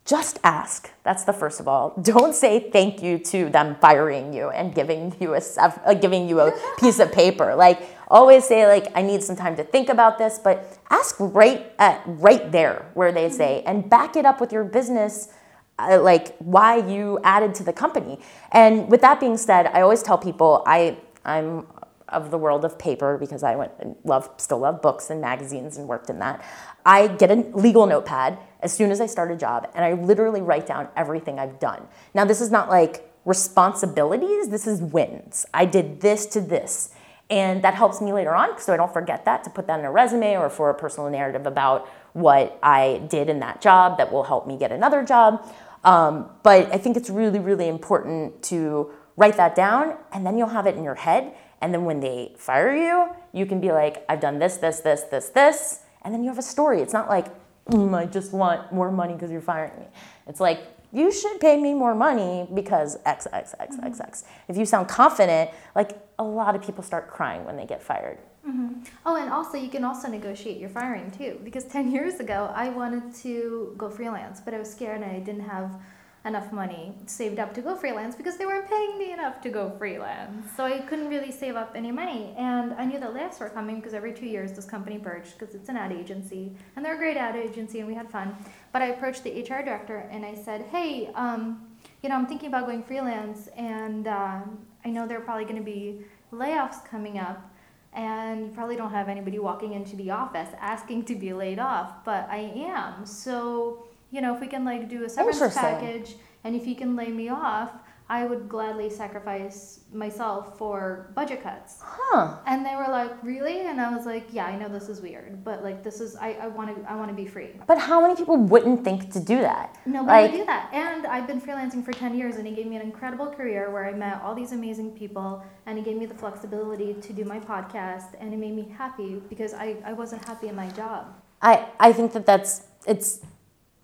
[0.05, 0.91] just ask.
[1.03, 1.95] That's the first of all.
[2.03, 6.41] Don't say thank you to them firing you and giving you a uh, giving you
[6.41, 7.55] a piece of paper.
[7.55, 11.73] Like always say like I need some time to think about this, but ask right
[11.79, 15.33] at right there where they say and back it up with your business
[15.79, 18.19] uh, like why you added to the company.
[18.53, 21.67] And with that being said, I always tell people I I'm
[22.15, 25.77] of the world of paper because I went and love still love books and magazines
[25.77, 26.45] and worked in that.
[26.87, 30.41] I get a legal notepad as soon as I start a job and I literally
[30.41, 31.87] write down everything I've done.
[32.15, 35.47] Now this is not like responsibilities, this is wins.
[35.53, 36.91] I did this to this.
[37.31, 39.87] And that helps me later on so I don't forget that to put that in
[39.87, 44.13] a resume or for a personal narrative about what I did in that job that
[44.13, 45.45] will help me get another job.
[45.85, 50.49] Um, but I think it's really, really important to write that down and then you'll
[50.49, 51.35] have it in your head.
[51.65, 55.05] And then when they fire you, you can be like, I've done this, this, this,
[55.05, 55.81] this, this.
[56.03, 56.83] And then you have a story.
[56.83, 57.29] It's not like,
[57.71, 59.87] mm, I just want more money because you're firing me.
[60.27, 60.61] It's like,
[60.93, 63.87] you should pay me more money because X, X, X, mm-hmm.
[63.87, 64.25] X, X.
[64.47, 68.19] If you sound confident, like a lot of people start crying when they get fired.
[68.47, 68.83] Mm-hmm.
[69.07, 71.41] Oh, and also you can also negotiate your firing too.
[71.45, 75.19] Because 10 years ago, I wanted to go freelance, but I was scared and I
[75.19, 75.81] didn't have
[76.25, 79.71] enough money saved up to go freelance because they weren't paying me enough to go
[79.79, 80.47] freelance.
[80.57, 82.35] So I couldn't really save up any money.
[82.39, 85.55] And I knew that layoffs were coming because every two years this company purged because
[85.55, 86.53] it's an ad agency.
[86.77, 88.35] And they're a great ad agency and we had fun.
[88.73, 91.69] But I approached the HR director and I said, hey, um,
[92.03, 94.41] you know, I'm thinking about going freelance and uh,
[94.85, 97.51] I know there are probably going to be layoffs coming up.
[97.93, 102.05] and you probably don't have anybody walking into the office asking to be laid off,
[102.05, 103.07] but I am.
[103.07, 106.15] So, you know, if we can like do a severance package
[106.45, 107.71] and if you can lay me off,
[108.07, 111.79] I would gladly sacrifice myself for budget cuts.
[111.81, 112.37] Huh.
[112.47, 115.43] And they were like, "Really?" And I was like, "Yeah, I know this is weird,
[115.43, 118.03] but like this is I I want to I want to be free." But how
[118.03, 119.79] many people wouldn't think to do that?
[119.87, 120.69] Nobody Like- would do that.
[120.75, 123.87] And I've been freelancing for 10 years, and he gave me an incredible career where
[123.87, 127.41] I met all these amazing people, and he gave me the flexibility to do my
[127.41, 131.07] podcast, and it made me happy because I, I wasn't happy in my job.
[131.41, 132.53] I, I think that that's
[132.87, 133.21] it's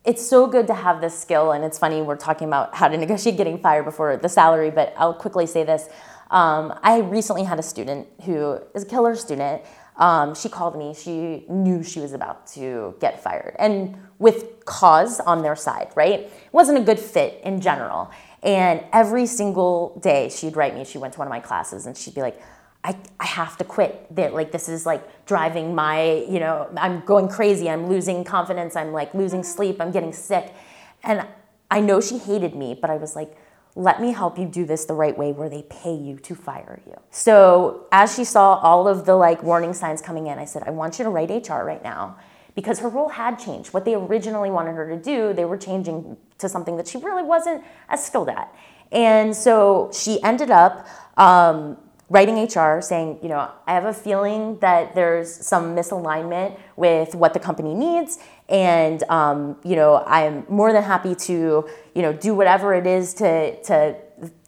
[0.04, 2.96] it's so good to have this skill and it's funny we're talking about how to
[2.96, 5.88] negotiate getting fired before the salary but i'll quickly say this.
[6.30, 9.62] Um, i recently had a student who is a killer student.
[9.96, 10.94] Um, she called me.
[10.94, 16.20] She knew she was about to get fired and with cause on their side right?
[16.20, 18.10] It wasn't a good fit in general.
[18.42, 20.84] And every single day she'd write me.
[20.86, 22.40] She went to one of my classes and she'd be like
[22.82, 24.14] I, I have to quit.
[24.14, 27.68] That like this is like driving my, you know, I'm going crazy.
[27.68, 28.76] I'm losing confidence.
[28.76, 29.80] I'm like losing sleep.
[29.80, 30.54] I'm getting sick.
[31.02, 31.26] And
[31.70, 33.36] I know she hated me, but I was like,
[33.76, 36.80] let me help you do this the right way where they pay you to fire
[36.86, 36.94] you.
[37.10, 40.70] So as she saw all of the like warning signs coming in, I said, I
[40.70, 42.16] want you to write HR right now
[42.54, 43.72] because her role had changed.
[43.72, 47.22] What they originally wanted her to do, they were changing to something that she really
[47.22, 48.52] wasn't as skilled at.
[48.90, 51.76] And so she ended up um,
[52.10, 57.32] writing HR saying, you know, I have a feeling that there's some misalignment with what
[57.32, 58.18] the company needs,
[58.48, 63.14] and um, you know, I'm more than happy to, you know, do whatever it is
[63.14, 63.96] to to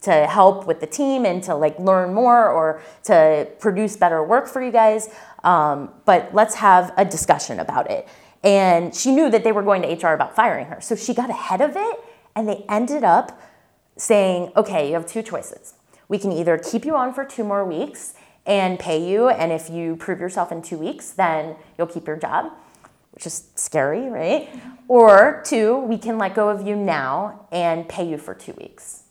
[0.01, 4.45] to help with the team and to like learn more or to produce better work
[4.45, 5.09] for you guys.
[5.43, 8.07] Um, but let's have a discussion about it.
[8.43, 11.29] And she knew that they were going to HR about firing her, so she got
[11.29, 11.99] ahead of it,
[12.35, 13.39] and they ended up
[13.95, 15.75] saying, okay, you have two choices
[16.13, 18.13] we can either keep you on for two more weeks
[18.45, 22.17] and pay you, and if you prove yourself in two weeks, then you'll keep your
[22.17, 22.51] job,
[23.13, 24.47] which is scary, right?
[24.87, 29.05] Or two, we can let go of you now and pay you for two weeks.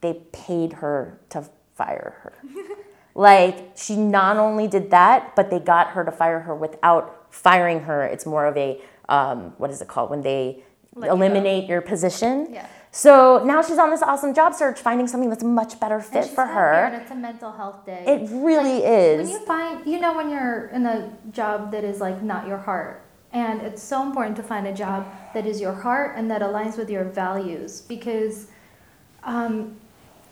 [0.00, 2.32] They paid her to fire her.
[3.14, 7.78] like, she not only did that, but they got her to fire her without firing
[7.82, 8.02] her.
[8.02, 10.10] It's more of a, um, what is it called?
[10.10, 10.64] When they
[10.96, 12.54] Let you eliminate your position.
[12.54, 12.66] Yeah.
[12.94, 16.26] So now she's on this awesome job search, finding something that's a much better fit
[16.26, 17.00] for her.
[17.02, 18.04] It's a mental health day.
[18.06, 19.28] It really is.
[19.28, 22.58] When you find, you know, when you're in a job that is like not your
[22.58, 26.40] heart, and it's so important to find a job that is your heart and that
[26.40, 28.46] aligns with your values because
[29.24, 29.76] um,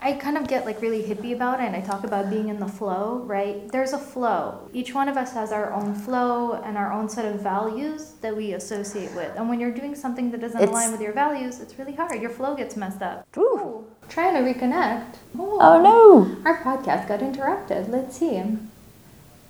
[0.05, 2.59] I kind of get like really hippie about it and I talk about being in
[2.59, 3.69] the flow, right?
[3.71, 4.69] There's a flow.
[4.73, 8.37] Each one of us has our own flow and our own set of values that
[8.37, 9.33] we associate with.
[9.37, 12.21] And when you're doing something that doesn't It's- align with your values, it's really hard.
[12.21, 13.25] Your flow gets messed up.
[13.37, 13.85] Ooh.
[14.09, 15.15] Trying to reconnect.
[15.39, 16.37] Oh no.
[16.45, 17.89] Our podcast got interrupted.
[17.89, 18.43] Let's see.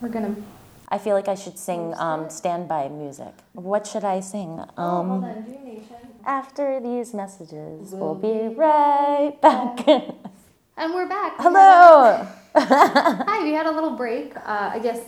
[0.02, 0.34] We're gonna.
[0.88, 3.32] I feel like I should sing um, standby music.
[3.54, 4.62] What should I sing?
[4.76, 5.24] Oh, Um,
[6.26, 9.86] after these messages, we'll be right back.
[10.82, 11.38] And we're back.
[11.38, 12.26] We Hello.
[12.56, 14.34] a- Hi, we had a little break.
[14.36, 14.98] Uh, I guess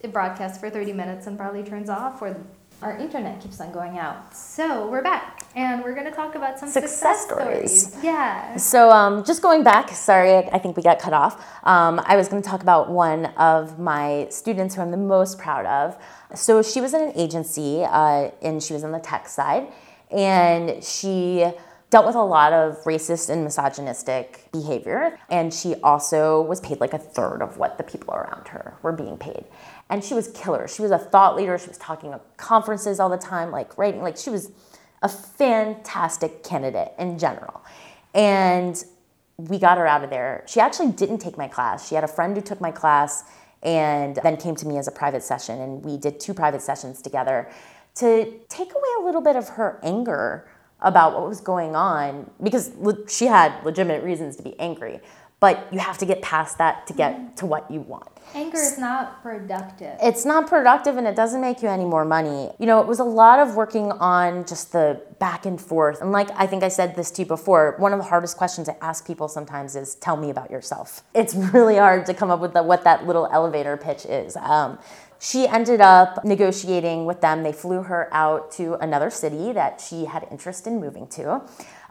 [0.00, 2.34] it broadcasts for 30 minutes and probably turns off, or
[2.80, 4.34] our internet keeps on going out.
[4.34, 7.86] So we're back, and we're gonna talk about some Success success, stories.
[7.88, 8.02] stories.
[8.04, 8.56] Yeah.
[8.56, 11.34] So, um, just going back, sorry, I, I think we got cut off.
[11.62, 15.38] Um, I was going to talk about one of my students who I'm the most
[15.38, 15.98] proud of.
[16.34, 19.66] So, she was in an agency uh, and she was on the tech side,
[20.10, 21.44] and she
[21.90, 25.18] dealt with a lot of racist and misogynistic behavior.
[25.30, 28.92] And she also was paid like a third of what the people around her were
[28.92, 29.44] being paid.
[29.88, 30.68] And she was killer.
[30.68, 31.56] She was a thought leader.
[31.58, 34.50] She was talking at conferences all the time, like writing, like she was
[35.02, 37.64] a fantastic candidate in general.
[38.14, 38.82] And
[39.38, 40.44] we got her out of there.
[40.46, 41.88] She actually didn't take my class.
[41.88, 43.24] She had a friend who took my class
[43.62, 45.60] and then came to me as a private session.
[45.60, 47.48] And we did two private sessions together
[47.96, 50.48] to take away a little bit of her anger
[50.80, 55.00] about what was going on because le- she had legitimate reasons to be angry.
[55.40, 58.78] But you have to get past that to get to what you want Anger is
[58.78, 59.96] not productive.
[60.02, 62.50] it's not productive and it doesn't make you any more money.
[62.58, 66.00] You know, it was a lot of working on just the back and forth.
[66.00, 68.68] And like I think I said this to you before, one of the hardest questions
[68.68, 71.02] I ask people sometimes is tell me about yourself.
[71.14, 74.36] It's really hard to come up with the, what that little elevator pitch is.
[74.36, 74.78] Um,
[75.18, 77.42] she ended up negotiating with them.
[77.42, 81.42] They flew her out to another city that she had interest in moving to.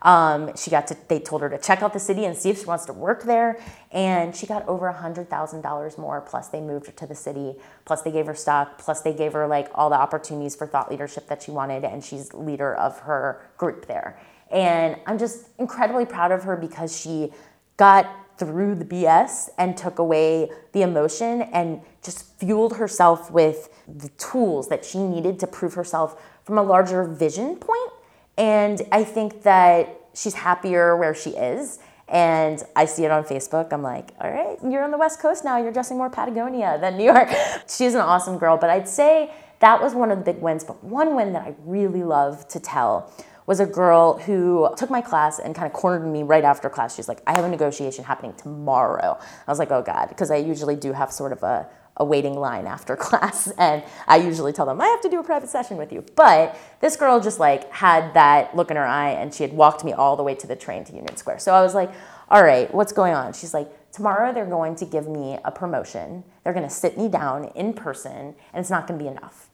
[0.01, 2.59] Um, she got to, they told her to check out the city and see if
[2.59, 3.59] she wants to work there.
[3.91, 6.21] And she got over $100,000 more.
[6.21, 7.55] Plus, they moved her to the city.
[7.85, 8.77] Plus, they gave her stock.
[8.77, 11.83] Plus, they gave her like all the opportunities for thought leadership that she wanted.
[11.83, 14.19] And she's leader of her group there.
[14.51, 17.33] And I'm just incredibly proud of her because she
[17.75, 24.09] got through the BS and took away the emotion and just fueled herself with the
[24.09, 27.91] tools that she needed to prove herself from a larger vision point.
[28.37, 31.79] And I think that she's happier where she is.
[32.09, 33.73] And I see it on Facebook.
[33.73, 35.57] I'm like, all right, you're on the West Coast now.
[35.57, 37.29] You're dressing more Patagonia than New York.
[37.67, 38.55] She's an awesome girl.
[38.55, 40.63] But I'd say that was one of the big wins.
[40.63, 43.11] But one win that I really love to tell
[43.47, 46.95] was a girl who took my class and kind of cornered me right after class.
[46.95, 49.17] She's like, I have a negotiation happening tomorrow.
[49.47, 52.37] I was like, oh God, because I usually do have sort of a, a waiting
[52.37, 55.77] line after class and I usually tell them I have to do a private session
[55.77, 56.03] with you.
[56.15, 59.85] But this girl just like had that look in her eye and she had walked
[59.85, 61.39] me all the way to the train to Union Square.
[61.39, 61.89] So I was like,
[62.29, 63.31] all right, what's going on?
[63.31, 66.25] She's like, tomorrow they're going to give me a promotion.
[66.43, 69.46] They're going to sit me down in person and it's not going to be enough.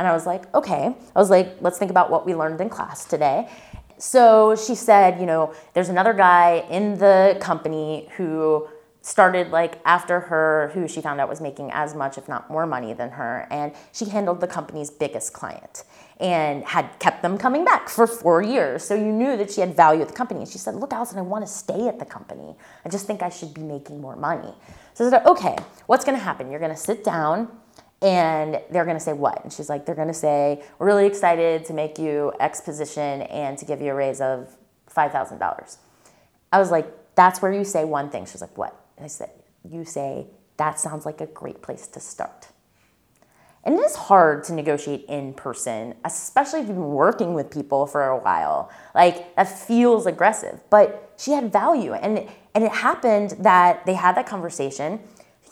[0.00, 0.96] And I was like, okay.
[1.14, 3.50] I was like, let's think about what we learned in class today.
[3.98, 8.66] So she said, you know, there's another guy in the company who
[9.02, 12.66] started like after her who she found out was making as much if not more
[12.66, 13.46] money than her.
[13.50, 15.84] And she handled the company's biggest client
[16.18, 18.82] and had kept them coming back for four years.
[18.82, 20.40] So you knew that she had value at the company.
[20.40, 22.56] And she said look allison i want to stay at the company.
[22.86, 24.54] I just think i should be making more money.
[24.94, 26.50] So i said okay what's going to happen?
[26.50, 27.50] You're going to sit down
[28.02, 29.42] and they're going to say what?
[29.44, 33.22] And she's like they're going to say we're really excited to make you x position
[33.22, 34.56] and to give you a raise of
[34.94, 35.76] $5000
[36.52, 38.24] i was like that's where you say one thing.
[38.24, 38.74] She's like what?
[38.96, 39.30] And i said
[39.68, 42.48] you say that sounds like a great place to start.
[43.62, 47.86] And it is hard to negotiate in person especially if you've been working with people
[47.86, 48.70] for a while.
[48.94, 51.92] Like that feels aggressive but she had value.
[51.92, 55.00] And and it happened that they had that conversation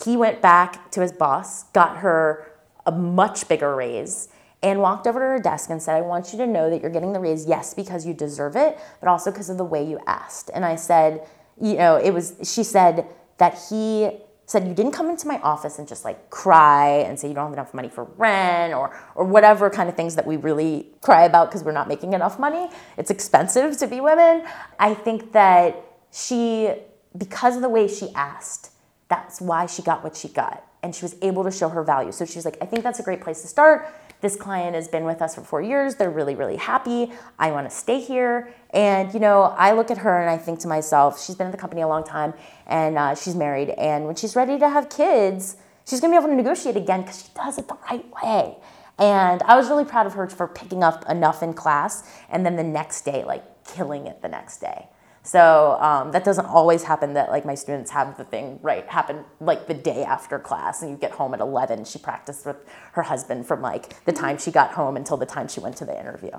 [0.04, 2.52] he went back to his boss, got her
[2.86, 4.28] a much bigger raise,
[4.62, 6.90] and walked over to her desk and said, I want you to know that you're
[6.90, 10.00] getting the raise, yes, because you deserve it, but also because of the way you
[10.06, 10.50] asked.
[10.52, 11.26] And I said,
[11.60, 13.06] you know, it was, she said
[13.38, 14.10] that he
[14.46, 17.44] said, You didn't come into my office and just like cry and say you don't
[17.44, 21.24] have enough money for rent or, or whatever kind of things that we really cry
[21.24, 22.68] about because we're not making enough money.
[22.96, 24.44] It's expensive to be women.
[24.78, 26.72] I think that she,
[27.16, 28.72] because of the way she asked,
[29.08, 30.64] that's why she got what she got.
[30.82, 32.12] And she was able to show her value.
[32.12, 33.88] So she was like, I think that's a great place to start.
[34.20, 35.94] This client has been with us for four years.
[35.94, 37.12] They're really, really happy.
[37.38, 38.52] I want to stay here.
[38.70, 41.52] And, you know, I look at her and I think to myself, she's been in
[41.52, 42.34] the company a long time
[42.66, 43.70] and uh, she's married.
[43.70, 47.02] And when she's ready to have kids, she's going to be able to negotiate again
[47.02, 48.56] because she does it the right way.
[48.98, 52.56] And I was really proud of her for picking up enough in class and then
[52.56, 54.88] the next day, like killing it the next day.
[55.28, 59.26] So um, that doesn't always happen that like my students have the thing right happen
[59.40, 61.84] like the day after class and you get home at 11.
[61.84, 62.56] She practiced with
[62.92, 65.84] her husband from like the time she got home until the time she went to
[65.84, 66.30] the interview.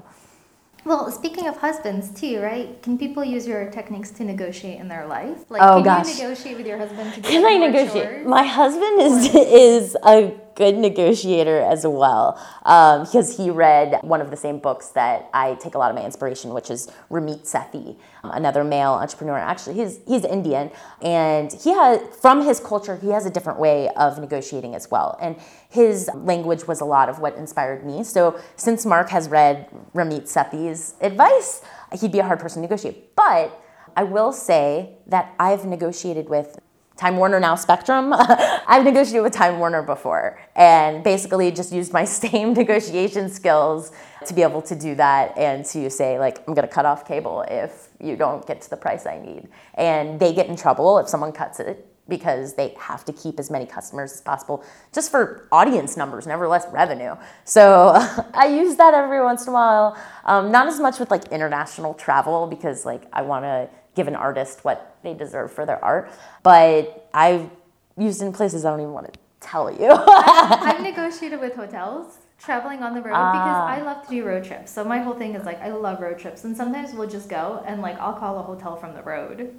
[0.85, 2.81] Well, speaking of husbands too, right?
[2.81, 5.51] Can people use your techniques to negotiate in their life?
[5.51, 6.07] Like, oh, can gosh.
[6.07, 7.13] you negotiate with your husband?
[7.13, 8.25] To can I negotiate?
[8.25, 14.29] My husband is is a good negotiator as well um, because he read one of
[14.29, 17.97] the same books that I take a lot of my inspiration, which is Ramit Sethi,
[18.23, 19.37] another male entrepreneur.
[19.37, 20.69] Actually, he's he's Indian,
[21.01, 25.17] and he has from his culture he has a different way of negotiating as well.
[25.21, 25.37] And
[25.69, 28.03] his language was a lot of what inspired me.
[28.03, 31.61] So since Mark has read Ramit Sethi's advice,
[32.01, 33.15] he'd be a hard person to negotiate.
[33.15, 33.57] But
[33.95, 36.59] I will say that I've negotiated with
[36.99, 38.11] Time Warner now Spectrum.
[38.13, 43.93] I've negotiated with Time Warner before and basically just used my same negotiation skills
[44.25, 47.07] to be able to do that and to say like I'm going to cut off
[47.07, 49.47] cable if you don't get to the price I need.
[49.75, 53.49] And they get in trouble if someone cuts it because they have to keep as
[53.49, 57.15] many customers as possible just for audience numbers, nevertheless revenue.
[57.45, 57.93] So
[58.33, 59.97] I use that every once in a while.
[60.25, 64.15] Um, not as much with like international travel because like I want to give an
[64.15, 66.11] artist what they deserve for their art.
[66.43, 67.49] But I've
[67.97, 69.89] used in places I don't even want to tell you.
[69.91, 73.67] I've negotiated with hotels traveling on the road because ah.
[73.67, 74.71] I love to do road trips.
[74.71, 77.63] So my whole thing is like I love road trips and sometimes we'll just go
[77.65, 79.53] and like I'll call a hotel from the road.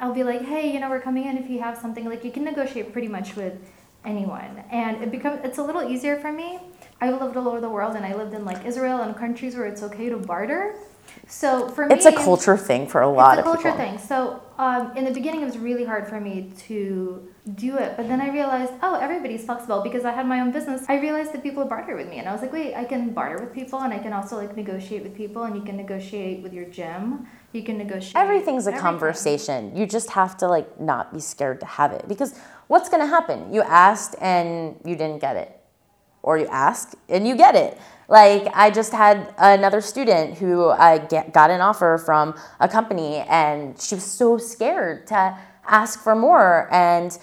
[0.00, 2.32] I'll be like, "Hey, you know, we're coming in if you have something like you
[2.32, 3.54] can negotiate pretty much with
[4.04, 6.58] anyone." And it becomes it's a little easier for me.
[7.00, 9.66] I've lived all over the world and I lived in like Israel and countries where
[9.66, 10.74] it's okay to barter.
[11.26, 13.54] So for me, it's a culture thing for a lot of people.
[13.54, 13.98] It's a culture thing.
[13.98, 18.06] So um, in the beginning, it was really hard for me to do it, but
[18.06, 20.84] then I realized, oh, everybody's flexible because I had my own business.
[20.88, 23.42] I realized that people barter with me, and I was like, wait, I can barter
[23.42, 26.52] with people, and I can also like negotiate with people, and you can negotiate with
[26.52, 27.26] your gym.
[27.52, 28.14] You can negotiate.
[28.14, 28.80] Everything's a everything.
[28.80, 29.76] conversation.
[29.76, 32.38] You just have to like not be scared to have it because
[32.68, 33.52] what's going to happen?
[33.52, 35.58] You asked and you didn't get it,
[36.22, 37.76] or you ask and you get it
[38.08, 43.18] like I just had another student who I get, got an offer from a company,
[43.28, 46.68] and she was so scared to ask for more.
[46.72, 47.16] And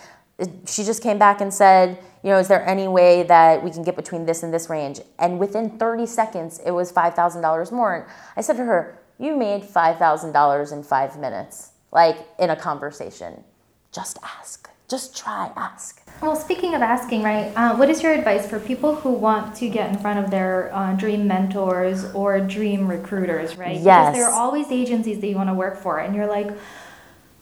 [0.66, 3.84] she just came back and said, you know, is there any way that we can
[3.84, 5.00] get between this and this range?
[5.18, 7.96] And within 30 seconds, it was $5,000 more.
[7.96, 8.06] And
[8.36, 13.44] I said to her, you made $5,000 in five minutes, like in a conversation.
[13.92, 14.70] Just ask.
[14.90, 16.02] Just try, ask.
[16.20, 19.70] Well, speaking of asking, right, uh, what is your advice for people who want to
[19.70, 23.80] get in front of their uh, dream mentors or dream recruiters, right?
[23.80, 23.84] Yes.
[23.84, 26.50] Because there are always agencies that you want to work for, and you're like,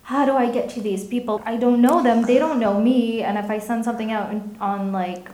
[0.04, 1.42] how do I get to these people?
[1.46, 4.30] I don't know them, they don't know me, and if I send something out
[4.60, 5.30] on like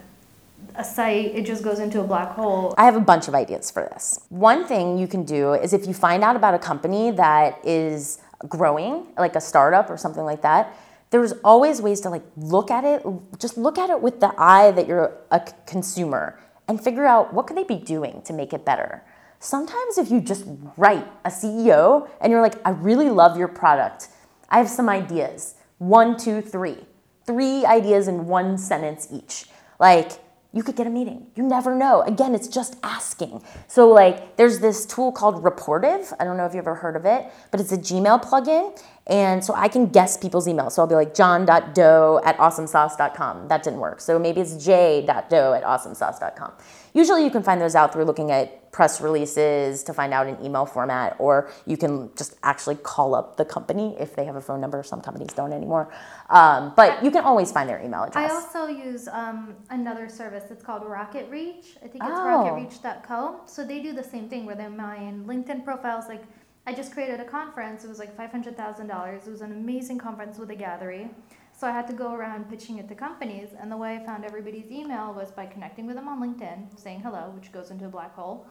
[0.76, 2.74] a site, it just goes into a black hole.
[2.78, 4.20] I have a bunch of ideas for this.
[4.28, 8.20] One thing you can do is if you find out about a company that is
[8.48, 10.76] growing, like a startup or something like that,
[11.14, 13.06] there's always ways to like look at it,
[13.38, 17.46] just look at it with the eye that you're a consumer and figure out what
[17.46, 19.04] could they be doing to make it better.
[19.38, 20.44] Sometimes if you just
[20.76, 24.08] write a CEO and you're like, I really love your product
[24.54, 25.56] I have some ideas.
[25.78, 26.78] One, two, three.
[27.26, 29.46] Three ideas in one sentence each.
[29.80, 30.12] Like,
[30.52, 31.26] you could get a meeting.
[31.34, 32.02] You never know.
[32.02, 33.42] Again, it's just asking.
[33.66, 36.12] So, like, there's this tool called Rapportive.
[36.20, 38.80] I don't know if you've ever heard of it, but it's a Gmail plugin.
[39.06, 40.72] And so I can guess people's emails.
[40.72, 43.48] So I'll be like john.doe at awesomesauce.com.
[43.48, 44.00] That didn't work.
[44.00, 46.52] So maybe it's j.doe at awesomesauce.com.
[46.94, 50.42] Usually you can find those out through looking at press releases to find out in
[50.44, 54.40] email format, or you can just actually call up the company if they have a
[54.40, 54.82] phone number.
[54.82, 55.92] Some companies don't anymore.
[56.30, 58.30] Um, but you can always find their email address.
[58.30, 60.44] I also use um, another service.
[60.50, 61.76] It's called Rocket Reach.
[61.84, 62.48] I think it's Oh.
[62.82, 63.40] rocketreach.co.
[63.46, 66.06] So they do the same thing where they're mine LinkedIn profiles.
[66.08, 66.22] Like
[66.66, 67.84] I just created a conference.
[67.84, 69.26] It was like five hundred thousand dollars.
[69.26, 71.10] It was an amazing conference with a gallery.
[71.56, 74.24] So I had to go around pitching it to companies, and the way I found
[74.24, 77.88] everybody's email was by connecting with them on LinkedIn, saying hello, which goes into a
[77.88, 78.46] black hole,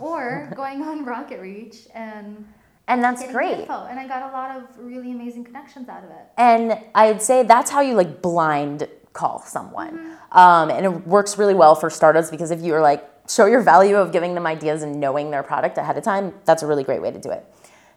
[0.00, 2.46] or going on Rocket Reach and
[2.88, 3.60] and that's great.
[3.60, 3.86] info.
[3.86, 6.26] And I got a lot of really amazing connections out of it.
[6.36, 9.98] And I'd say that's how you like blind call someone.
[9.98, 10.38] Mm-hmm.
[10.38, 13.96] Um, and it works really well for startups because if you're like, show your value
[13.96, 17.02] of giving them ideas and knowing their product ahead of time, that's a really great
[17.02, 17.44] way to do it.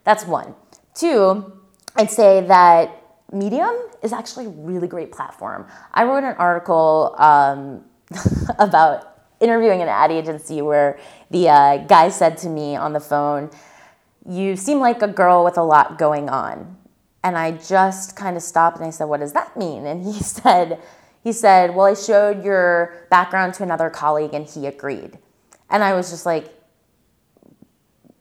[0.03, 0.55] That's one.
[0.93, 1.53] Two,
[1.95, 2.99] I'd say that
[3.31, 5.67] Medium is actually a really great platform.
[5.93, 7.83] I wrote an article um,
[8.59, 10.99] about interviewing an ad agency where
[11.29, 13.49] the uh, guy said to me on the phone,
[14.27, 16.77] You seem like a girl with a lot going on.
[17.23, 19.85] And I just kind of stopped and I said, What does that mean?
[19.85, 20.81] And he said,
[21.23, 25.17] he said, Well, I showed your background to another colleague and he agreed.
[25.69, 26.53] And I was just like,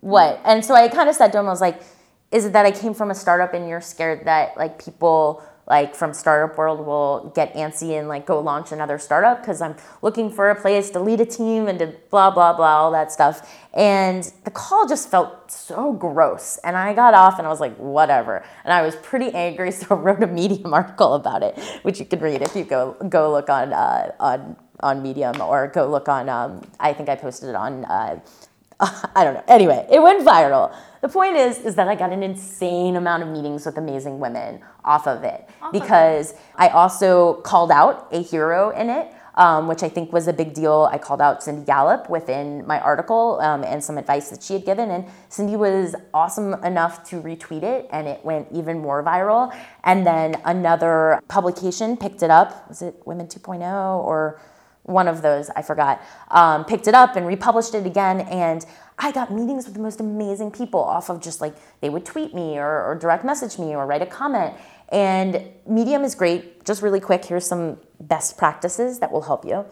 [0.00, 0.40] What?
[0.44, 1.80] And so I kind of said to him, I was like,
[2.30, 5.94] Is it that I came from a startup and you're scared that like people like
[5.94, 10.30] from startup world will get antsy and like go launch another startup because I'm looking
[10.30, 13.48] for a place to lead a team and to blah blah blah all that stuff.
[13.74, 16.58] And the call just felt so gross.
[16.64, 18.44] And I got off and I was like, whatever.
[18.64, 22.06] And I was pretty angry, so I wrote a Medium article about it, which you
[22.06, 26.08] can read if you go go look on uh, on on Medium or go look
[26.08, 26.28] on.
[26.28, 27.84] Um, I think I posted it on.
[27.84, 28.20] Uh,
[29.14, 29.44] I don't know.
[29.48, 30.74] Anyway, it went viral.
[31.00, 34.60] The point is, is that I got an insane amount of meetings with amazing women
[34.84, 39.88] off of it because I also called out a hero in it, um, which I
[39.88, 40.88] think was a big deal.
[40.92, 44.64] I called out Cindy Gallop within my article um, and some advice that she had
[44.64, 49.54] given, and Cindy was awesome enough to retweet it, and it went even more viral.
[49.84, 52.68] And then another publication picked it up.
[52.68, 53.62] Was it Women 2.0
[54.04, 54.40] or?
[54.88, 58.20] One of those, I forgot, um, picked it up and republished it again.
[58.22, 58.64] And
[58.98, 62.34] I got meetings with the most amazing people off of just like they would tweet
[62.34, 64.54] me or, or direct message me or write a comment.
[64.88, 66.64] And Medium is great.
[66.64, 69.66] Just really quick, here's some best practices that will help you.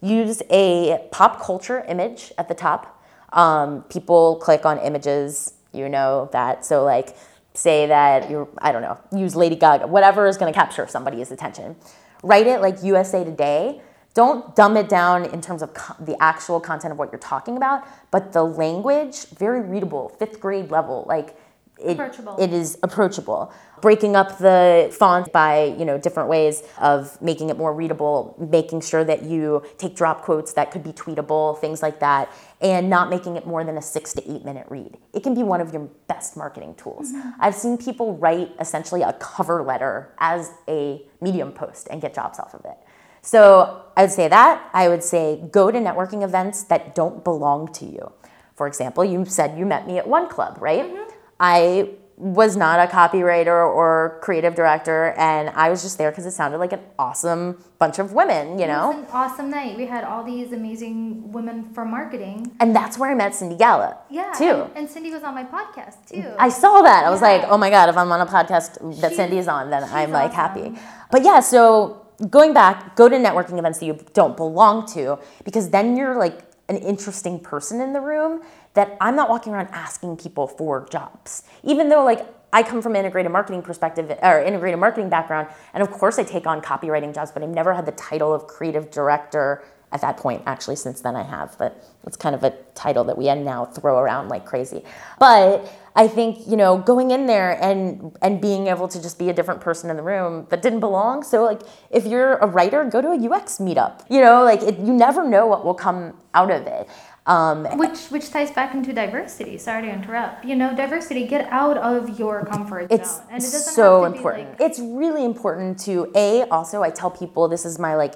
[0.00, 3.04] Use a pop culture image at the top.
[3.34, 6.64] Um, people click on images, you know that.
[6.64, 7.16] So, like,
[7.54, 11.76] say that you're, I don't know, use Lady Gaga, whatever is gonna capture somebody's attention.
[12.22, 13.80] Write it like USA Today
[14.14, 17.56] don't dumb it down in terms of co- the actual content of what you're talking
[17.56, 21.04] about, but the language, very readable, fifth grade level.
[21.08, 21.36] Like
[21.78, 22.36] it, Approachable.
[22.38, 23.52] it is approachable.
[23.80, 28.82] Breaking up the font by you know different ways of making it more readable, making
[28.82, 33.10] sure that you take drop quotes that could be tweetable, things like that, and not
[33.10, 34.96] making it more than a six to eight minute read.
[35.12, 37.12] It can be one of your best marketing tools.
[37.12, 37.30] Mm-hmm.
[37.40, 42.38] I've seen people write essentially a cover letter as a Medium post and get jobs
[42.38, 42.76] off of it.
[43.22, 44.68] So I would say that.
[44.72, 48.12] I would say go to networking events that don't belong to you.
[48.56, 50.84] For example, you said you met me at one club, right?
[50.84, 51.10] Mm-hmm.
[51.40, 56.30] I was not a copywriter or creative director, and I was just there because it
[56.32, 58.92] sounded like an awesome bunch of women, you know?
[58.92, 59.76] It was an awesome night.
[59.76, 62.54] We had all these amazing women from marketing.
[62.60, 64.30] And that's where I met Cindy Gallop, Yeah.
[64.36, 64.44] too.
[64.44, 66.32] And, and Cindy was on my podcast too.
[66.38, 67.04] I saw that.
[67.04, 69.48] I was like, oh my God, if I'm on a podcast that She's- Cindy is
[69.48, 70.62] on, then I'm like awesome.
[70.74, 70.80] happy.
[71.10, 75.70] But yeah, so going back, go to networking events that you don't belong to because
[75.70, 78.42] then you're like an interesting person in the room
[78.74, 81.42] that I'm not walking around asking people for jobs.
[81.62, 85.82] Even though like I come from an integrated marketing perspective or integrated marketing background, and
[85.82, 88.90] of course I take on copywriting jobs, but I've never had the title of creative
[88.90, 93.04] director at that point actually since then i have but it's kind of a title
[93.04, 94.82] that we now throw around like crazy
[95.18, 99.28] but i think you know going in there and and being able to just be
[99.28, 102.84] a different person in the room that didn't belong so like if you're a writer
[102.84, 106.16] go to a ux meetup you know like it, you never know what will come
[106.34, 106.88] out of it
[107.24, 109.56] um, which which ties back into diversity.
[109.56, 110.44] Sorry to interrupt.
[110.44, 111.24] You know, diversity.
[111.24, 113.26] Get out of your comfort it's zone.
[113.30, 117.64] And it so important like, it's really important to a also i tell people this
[117.64, 118.14] is my like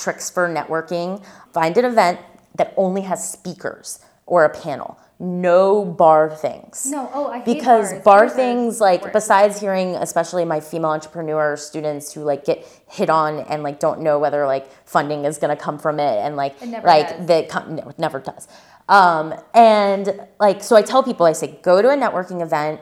[0.00, 2.18] tricks for networking find an event
[2.56, 7.10] that only has speakers or a panel no bar things no.
[7.12, 8.04] Oh, I hate because bars.
[8.04, 13.40] bar things like besides hearing especially my female entrepreneur students who like get hit on
[13.40, 16.60] and like don't know whether like funding is going to come from it and like
[16.62, 17.26] It never like does.
[17.26, 18.46] the com- no, it never does
[18.88, 22.80] um, and like so i tell people i say go to a networking event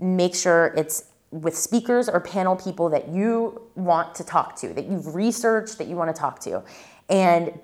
[0.00, 4.86] make sure it's with speakers or panel people that you want to talk to that
[4.86, 6.62] you've researched that you want to talk to.
[7.08, 7.58] And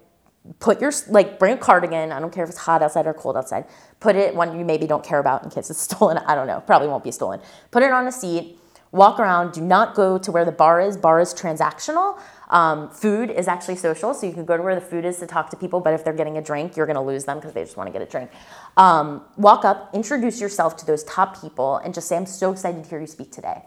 [0.59, 3.37] put your like bring a cardigan i don't care if it's hot outside or cold
[3.37, 3.65] outside.
[4.01, 6.61] Put it one you maybe don't care about in case it's stolen i don't know
[6.61, 7.41] probably won't be stolen.
[7.71, 8.59] Put it on a seat
[8.95, 10.97] walk around do not go to where the bar is.
[10.97, 12.19] Bar is transactional.
[12.49, 15.27] Um, food is actually social so you can go to where the food is to
[15.27, 17.55] talk to people but if they're getting a drink you're going to lose them because
[17.55, 18.31] they just want to get a drink.
[18.77, 22.85] Um, walk up introduce yourself to those top people and just say i'm so excited
[22.85, 23.65] to hear you speak today.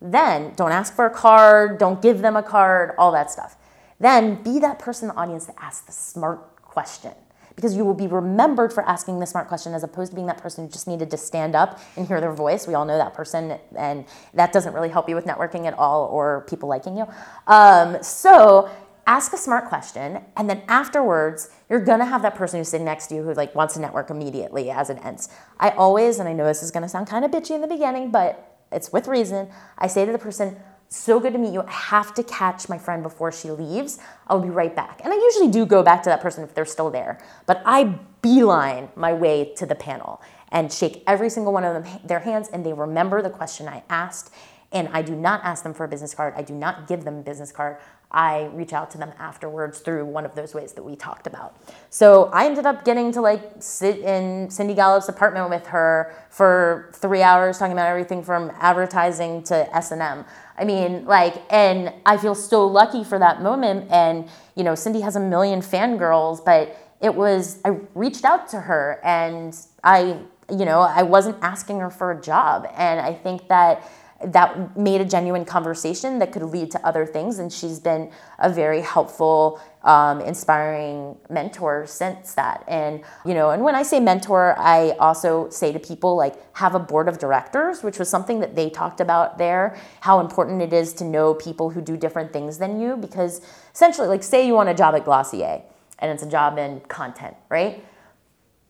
[0.00, 3.56] Then don't ask for a card don't give them a card all that stuff.
[3.98, 7.14] Then be that person in the audience that asks the smart question
[7.58, 10.38] because you will be remembered for asking the smart question as opposed to being that
[10.38, 12.68] person who just needed to stand up and hear their voice.
[12.68, 16.04] We all know that person, and that doesn't really help you with networking at all
[16.04, 17.04] or people liking you.
[17.48, 18.70] Um, so
[19.08, 23.08] ask a smart question, and then afterwards, you're gonna have that person who's sitting next
[23.08, 25.28] to you who like wants to network immediately as it ends.
[25.58, 28.12] I always, and I know this is gonna sound kind of bitchy in the beginning,
[28.12, 29.48] but it's with reason.
[29.78, 30.58] I say to the person,
[30.88, 31.62] so good to meet you.
[31.62, 33.98] I have to catch my friend before she leaves.
[34.26, 35.00] I'll be right back.
[35.04, 37.18] And I usually do go back to that person if they're still there.
[37.46, 42.00] But I beeline my way to the panel and shake every single one of them
[42.04, 44.32] their hands and they remember the question I asked.
[44.70, 46.34] And I do not ask them for a business card.
[46.36, 47.78] I do not give them a business card.
[48.10, 51.56] I reach out to them afterwards through one of those ways that we talked about.
[51.90, 56.90] So I ended up getting to like sit in Cindy Gallop's apartment with her for
[56.94, 60.24] three hours talking about everything from advertising to S&M.
[60.58, 63.90] I mean, like, and I feel so lucky for that moment.
[63.90, 68.60] And, you know, Cindy has a million fangirls, but it was, I reached out to
[68.60, 70.18] her and I,
[70.50, 72.66] you know, I wasn't asking her for a job.
[72.74, 73.88] And I think that
[74.24, 77.38] that made a genuine conversation that could lead to other things.
[77.38, 82.62] And she's been a very helpful, um, inspiring mentor since that.
[82.68, 86.74] And, you know, and when I say mentor, I also say to people, like, have
[86.74, 90.74] a board of directors, which was something that they talked about there, how important it
[90.74, 92.98] is to know people who do different things than you.
[92.98, 93.40] Because
[93.74, 95.62] essentially, like, say you want a job at Glossier
[96.00, 97.82] and it's a job in content, right?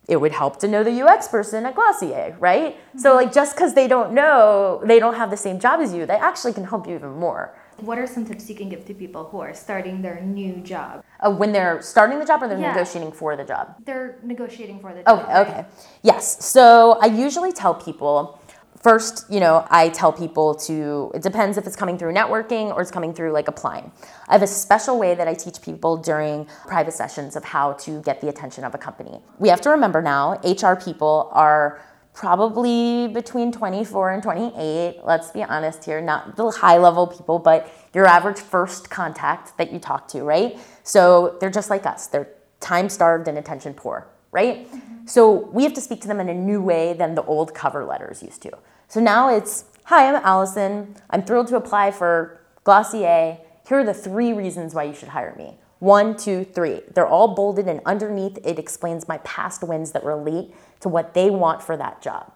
[0.09, 2.81] it would help to know the UX person at Glossier, right?
[2.97, 6.07] So like just because they don't know, they don't have the same job as you,
[6.07, 7.55] they actually can help you even more.
[7.81, 11.05] What are some tips you can give to people who are starting their new job?
[11.21, 12.73] Uh, when they're starting the job or they're Yeah.
[12.73, 13.75] negotiating for the job.
[13.85, 15.19] They're negotiating for the job.
[15.21, 15.67] Okay, okay.
[16.03, 16.45] Yes.
[16.45, 18.41] So I usually tell people
[18.83, 22.81] first, you know, I tell people to, it depends if it's coming through networking or
[22.81, 23.91] it's coming through like applying.
[24.29, 28.01] I have a special way that I teach people during private sessions of how to
[28.03, 29.21] get the attention of a company.
[29.39, 31.81] We have to remember now, HR people are
[32.19, 35.03] probably between 24 and 28.
[35.05, 39.73] Let's be honest here, not the high level people, but your average first contact that
[39.73, 40.59] you talk to, right?
[40.83, 42.09] So they're just like us.
[42.09, 44.67] They're time starved and attention poor, right?
[44.67, 45.07] Mm-hmm.
[45.07, 47.85] So we have to speak to them in a new way than the old cover
[47.85, 48.51] letters used to.
[48.89, 50.97] So now it's, hi, I'm Allison.
[51.11, 53.39] I'm thrilled to apply for Glossier.
[53.69, 55.57] Here are the three reasons why you should hire me.
[55.79, 56.81] One, two, three.
[56.93, 61.31] They're all bolded, and underneath it explains my past wins that relate to what they
[61.31, 62.33] want for that job.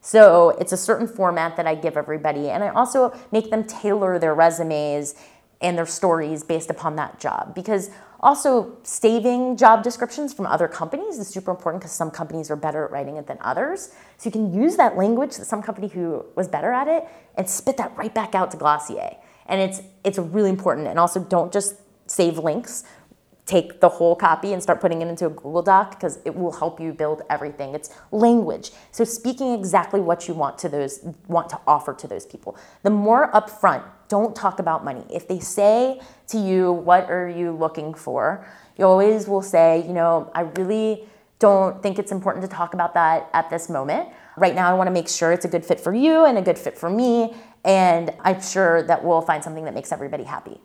[0.00, 4.18] So it's a certain format that I give everybody, and I also make them tailor
[4.18, 5.14] their resumes
[5.60, 7.90] and their stories based upon that job because
[8.22, 12.84] Also, saving job descriptions from other companies is super important because some companies are better
[12.84, 13.92] at writing it than others.
[14.16, 17.04] So you can use that language that some company who was better at it
[17.36, 19.16] and spit that right back out to Glossier.
[19.46, 20.86] And it's it's really important.
[20.86, 21.74] And also don't just
[22.06, 22.84] save links
[23.44, 26.52] take the whole copy and start putting it into a Google Doc because it will
[26.52, 27.74] help you build everything.
[27.74, 28.70] It's language.
[28.92, 32.56] So speaking exactly what you want to those want to offer to those people.
[32.82, 35.04] The more upfront, don't talk about money.
[35.10, 38.44] If they say to you, "What are you looking for?"
[38.76, 42.94] You always will say, "You know, I really don't think it's important to talk about
[42.94, 44.08] that at this moment.
[44.36, 46.42] Right now I want to make sure it's a good fit for you and a
[46.42, 47.34] good fit for me,
[47.64, 50.60] and I'm sure that we'll find something that makes everybody happy."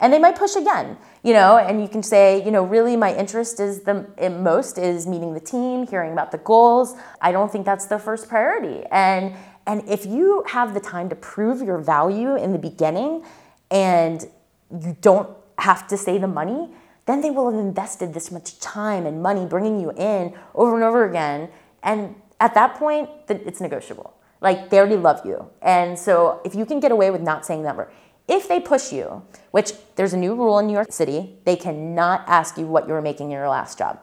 [0.00, 3.14] And they might push again you know and you can say you know really my
[3.14, 6.94] interest is the most is meeting the team hearing about the goals.
[7.20, 8.84] I don't think that's the first priority.
[8.90, 9.34] And
[9.66, 13.24] and if you have the time to prove your value in the beginning
[13.70, 14.24] and
[14.70, 16.68] you don't have to say the money
[17.06, 20.82] then they will have invested this much time and money bringing you in over and
[20.82, 21.50] over again.
[21.82, 24.14] And at that point it's negotiable.
[24.40, 25.50] Like they already love you.
[25.62, 27.90] And so if you can get away with not saying that number
[28.26, 32.24] if they push you, which there's a new rule in New York City, they cannot
[32.26, 34.00] ask you what you were making in your last job.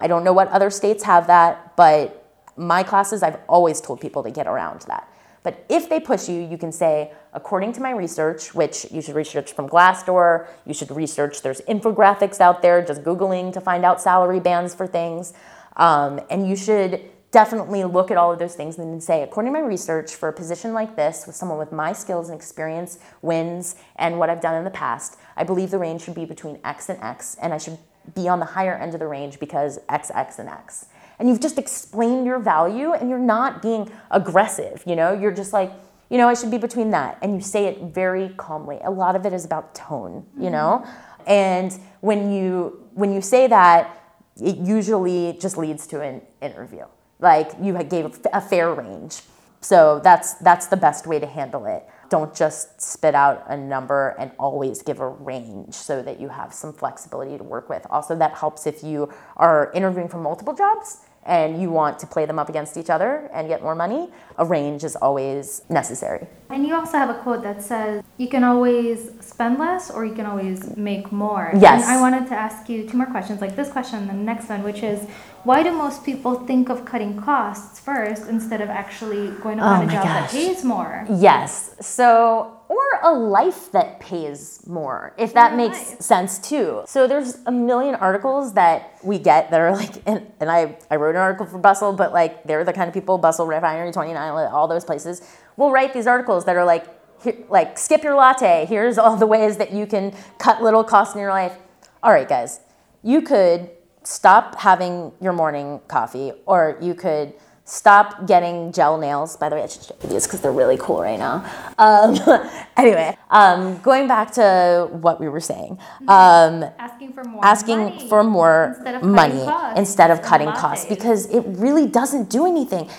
[0.00, 2.22] I don't know what other states have that, but
[2.56, 5.08] my classes, I've always told people to get around that.
[5.42, 9.16] But if they push you, you can say, according to my research, which you should
[9.16, 14.00] research from Glassdoor, you should research, there's infographics out there, just Googling to find out
[14.00, 15.32] salary bands for things.
[15.76, 17.00] Um, and you should
[17.32, 20.28] definitely look at all of those things and then say, according to my research, for
[20.28, 24.42] a position like this, with someone with my skills and experience, wins, and what I've
[24.42, 27.52] done in the past, I believe the range should be between X and X, and
[27.52, 27.78] I should
[28.14, 30.86] be on the higher end of the range because X, X, and X.
[31.18, 35.12] And you've just explained your value and you're not being aggressive, you know?
[35.12, 35.72] You're just like,
[36.10, 37.16] you know, I should be between that.
[37.22, 38.78] And you say it very calmly.
[38.82, 40.52] A lot of it is about tone, you mm-hmm.
[40.52, 40.86] know?
[41.26, 44.02] And when you when you say that,
[44.40, 46.84] it usually just leads to an interview
[47.22, 49.22] like you gave a fair range.
[49.60, 51.86] So that's that's the best way to handle it.
[52.10, 56.52] Don't just spit out a number and always give a range so that you have
[56.52, 57.86] some flexibility to work with.
[57.88, 62.26] Also that helps if you are interviewing for multiple jobs and you want to play
[62.26, 66.26] them up against each other and get more money, a range is always necessary.
[66.50, 70.14] And you also have a quote that says you can always spend less or you
[70.14, 71.52] can always make more.
[71.54, 71.84] Yes.
[71.84, 74.48] And I wanted to ask you two more questions, like this question and the next
[74.48, 75.08] one, which is
[75.44, 79.84] why do most people think of cutting costs first instead of actually going to find
[79.84, 80.30] oh a job gosh.
[80.30, 81.06] that pays more?
[81.08, 81.74] Yes.
[81.80, 86.82] So or a life that pays more, if that makes sense too.
[86.86, 90.96] So there's a million articles that we get that are like, and, and I, I
[90.96, 94.32] wrote an article for Bustle, but like they're the kind of people, Bustle, Refinery 29,
[94.50, 95.20] all those places,
[95.58, 96.86] will write these articles that are like,
[97.22, 101.14] here, like skip your latte, here's all the ways that you can cut little costs
[101.14, 101.58] in your life.
[102.02, 102.60] All right, guys,
[103.02, 103.68] you could
[104.02, 107.34] stop having your morning coffee or you could
[107.72, 109.38] stop getting gel nails.
[109.38, 111.42] By the way, I should show you these because they're really cool right now.
[111.78, 112.18] Um,
[112.76, 118.08] anyway, um, going back to what we were saying, um, asking for more, asking money
[118.08, 122.44] for more instead of money costs, instead of cutting costs because it really doesn't do
[122.44, 122.90] anything.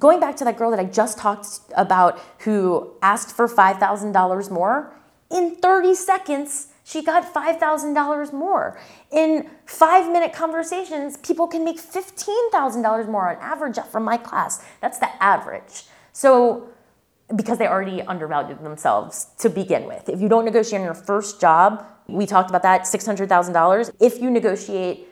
[0.00, 4.10] Going back to that girl that I just talked about who asked for five thousand
[4.10, 4.92] dollars more
[5.30, 8.78] in thirty seconds she got $5,000 more.
[9.10, 14.64] In five minute conversations, people can make $15,000 more on average from my class.
[14.80, 15.82] That's the average.
[16.12, 16.68] So,
[17.34, 20.08] because they already undervalued themselves to begin with.
[20.08, 23.90] If you don't negotiate on your first job, we talked about that $600,000.
[23.98, 25.08] If you negotiate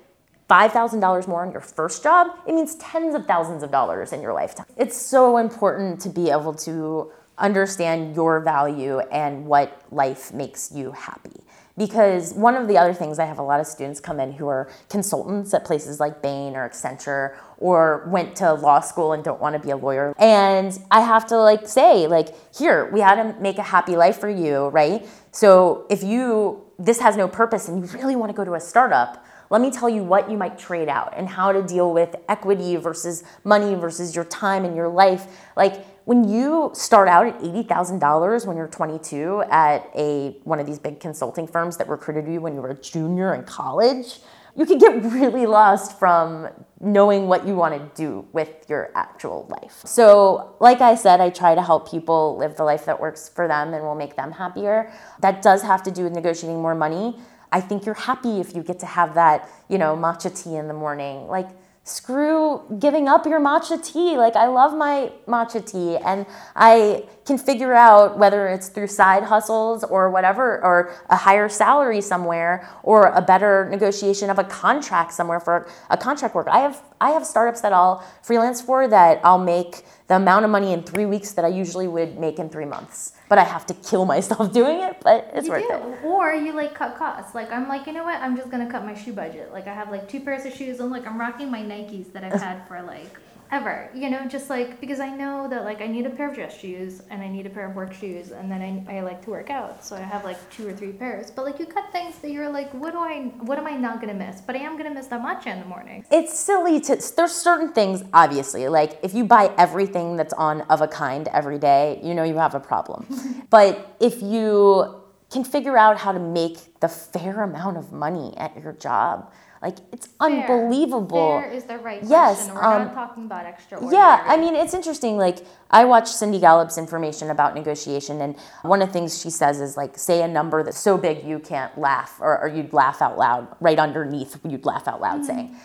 [0.48, 4.32] $5,000 more on your first job, it means tens of thousands of dollars in your
[4.32, 4.66] lifetime.
[4.76, 10.92] It's so important to be able to understand your value and what life makes you
[10.92, 11.40] happy
[11.76, 14.46] because one of the other things I have a lot of students come in who
[14.46, 19.40] are consultants at places like Bain or Accenture or went to law school and don't
[19.40, 20.14] want to be a lawyer.
[20.18, 24.18] And I have to like say like here, we had to make a happy life
[24.18, 25.06] for you, right?
[25.32, 28.60] So if you this has no purpose and you really want to go to a
[28.60, 32.16] startup, let me tell you what you might trade out and how to deal with
[32.28, 35.26] equity versus money versus your time and your life.
[35.56, 40.78] Like when you start out at $80,000 when you're 22 at a one of these
[40.78, 44.18] big consulting firms that recruited you when you were a junior in college,
[44.56, 46.48] you can get really lost from
[46.80, 49.80] knowing what you want to do with your actual life.
[49.84, 53.48] So, like I said, I try to help people live the life that works for
[53.48, 54.92] them and will make them happier.
[55.20, 57.18] That does have to do with negotiating more money.
[57.50, 60.68] I think you're happy if you get to have that, you know, matcha tea in
[60.68, 61.26] the morning.
[61.26, 61.48] Like
[61.84, 64.16] screw giving up your matcha tea.
[64.16, 66.26] Like, I love my matcha tea, and
[66.56, 72.00] I can figure out whether it's through side hustles or whatever, or a higher salary
[72.00, 76.48] somewhere, or a better negotiation of a contract somewhere for a contract work.
[76.48, 80.50] I have I have startups that I'll freelance for that I'll make the amount of
[80.50, 83.66] money in three weeks that I usually would make in three months but I have
[83.66, 84.98] to kill myself doing it.
[85.02, 85.74] But it's you worth do.
[85.74, 86.04] it.
[86.04, 87.34] Or you like cut costs.
[87.34, 88.20] Like I'm like, you know what?
[88.20, 89.52] I'm just gonna cut my shoe budget.
[89.52, 92.24] Like I have like two pairs of shoes, and look, I'm rocking my Nikes that
[92.24, 93.18] I've had for like
[93.54, 93.88] ever.
[93.94, 96.58] You know, just like because I know that like I need a pair of dress
[96.58, 99.30] shoes and I need a pair of work shoes, and then I, I like to
[99.30, 101.30] work out, so I have like two or three pairs.
[101.30, 103.32] But like you cut things that you're like, what do I?
[103.40, 104.40] What am I not gonna miss?
[104.40, 106.04] But I am gonna miss that matcha in the morning.
[106.10, 106.96] It's silly to.
[107.16, 111.58] There's certain things, obviously, like if you buy everything that's on of a kind every
[111.58, 113.06] day, you know you have a problem.
[113.50, 115.00] but if you
[115.30, 119.32] can figure out how to make the fair amount of money at your job
[119.64, 121.40] like it's unbelievable.
[121.40, 122.54] Fair is the right yes, question.
[122.54, 123.96] We're um, not talking about extraordinary.
[123.96, 125.16] Yeah, I mean it's interesting.
[125.16, 125.38] Like
[125.70, 129.74] I watched Cindy Gallop's information about negotiation, and one of the things she says is
[129.74, 133.16] like say a number that's so big you can't laugh, or, or you'd laugh out
[133.16, 133.56] loud.
[133.58, 135.24] Right underneath, you'd laugh out loud mm-hmm.
[135.24, 135.56] saying.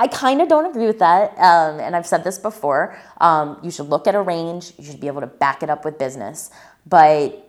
[0.00, 2.96] I kind of don't agree with that, um, and I've said this before.
[3.20, 4.72] Um, you should look at a range.
[4.78, 6.50] You should be able to back it up with business,
[6.86, 7.48] but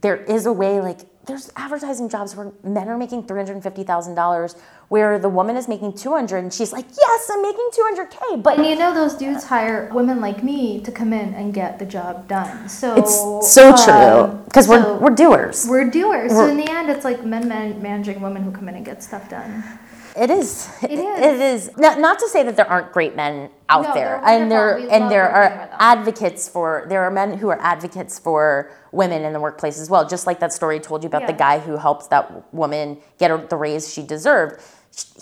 [0.00, 1.00] there is a way like
[1.30, 4.56] there's advertising jobs where men are making $350,000
[4.88, 8.66] where the woman is making 200 and she's like, "Yes, I'm making 200k." But and
[8.66, 12.26] you know those dudes hire women like me to come in and get the job
[12.26, 12.68] done.
[12.68, 13.14] So It's
[13.52, 15.66] so um, true because so we're we're doers.
[15.68, 16.32] We're doers.
[16.32, 18.84] We're, so in the end it's like men man, managing women who come in and
[18.84, 19.62] get stuff done.
[20.16, 20.68] It is.
[20.82, 21.20] It is.
[21.20, 21.76] It is.
[21.76, 25.10] Not, not to say that there aren't great men out no, there, and there and
[25.10, 26.86] there are advocates for.
[26.88, 30.08] There are men who are advocates for women in the workplace as well.
[30.08, 31.28] Just like that story told you about yeah.
[31.28, 34.60] the guy who helped that woman get the raise she deserved.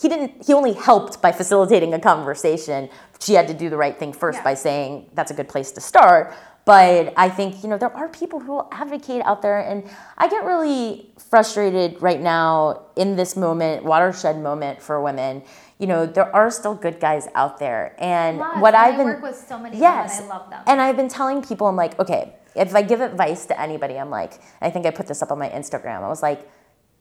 [0.01, 0.47] He didn't.
[0.47, 2.89] He only helped by facilitating a conversation.
[3.21, 4.45] She had to do the right thing first yeah.
[4.45, 6.35] by saying that's a good place to start.
[6.69, 9.59] But I think, you know, there are people who will advocate out there.
[9.59, 9.89] And
[10.19, 15.43] I get really frustrated right now in this moment, watershed moment for women.
[15.79, 17.97] You know, there are still good guys out there.
[17.97, 19.07] And what I've been.
[19.07, 20.63] work with so many yes, I love them.
[20.67, 24.11] And I've been telling people, I'm like, okay, if I give advice to anybody, I'm
[24.11, 26.03] like, I think I put this up on my Instagram.
[26.03, 26.47] I was like,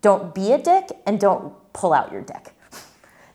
[0.02, 2.54] don't be a dick and don't pull out your dick.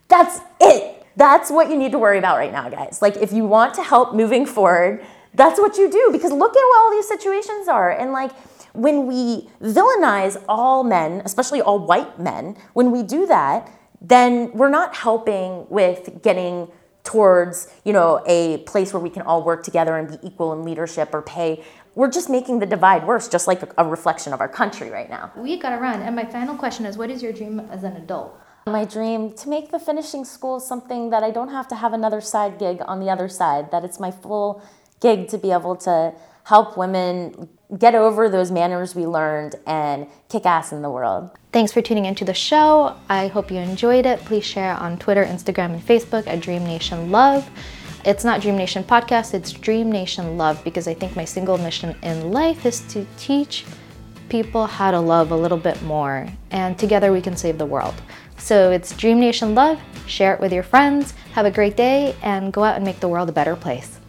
[0.09, 1.07] That's it.
[1.14, 3.03] That's what you need to worry about right now, guys.
[3.03, 5.05] Like, if you want to help moving forward,
[5.35, 7.91] that's what you do because look at what all these situations are.
[7.91, 8.33] And like
[8.74, 13.70] when we villainize all men, especially all white men, when we do that,
[14.01, 16.68] then we're not helping with getting
[17.05, 20.64] towards, you know, a place where we can all work together and be equal in
[20.64, 21.62] leadership or pay.
[21.95, 25.33] We're just making the divide worse, just like a reflection of our country right now.
[25.37, 26.01] We gotta run.
[26.01, 28.39] And my final question is what is your dream as an adult?
[28.66, 32.20] My dream to make the finishing school something that I don't have to have another
[32.20, 34.62] side gig on the other side, that it's my full
[35.03, 37.48] gig to be able to help women
[37.78, 41.30] get over those manners we learned and kick ass in the world.
[41.53, 42.96] Thanks for tuning into the show.
[43.09, 44.20] I hope you enjoyed it.
[44.20, 47.48] Please share on Twitter, Instagram, and Facebook at Dream Nation Love.
[48.05, 51.96] It's not Dream Nation Podcast, it's Dream Nation Love because I think my single mission
[52.03, 53.64] in life is to teach
[54.28, 57.94] people how to love a little bit more, and together we can save the world.
[58.38, 59.80] So it's Dream Nation Love.
[60.09, 61.12] Share it with your friends.
[61.34, 64.00] Have a great day and go out and make the world a better place.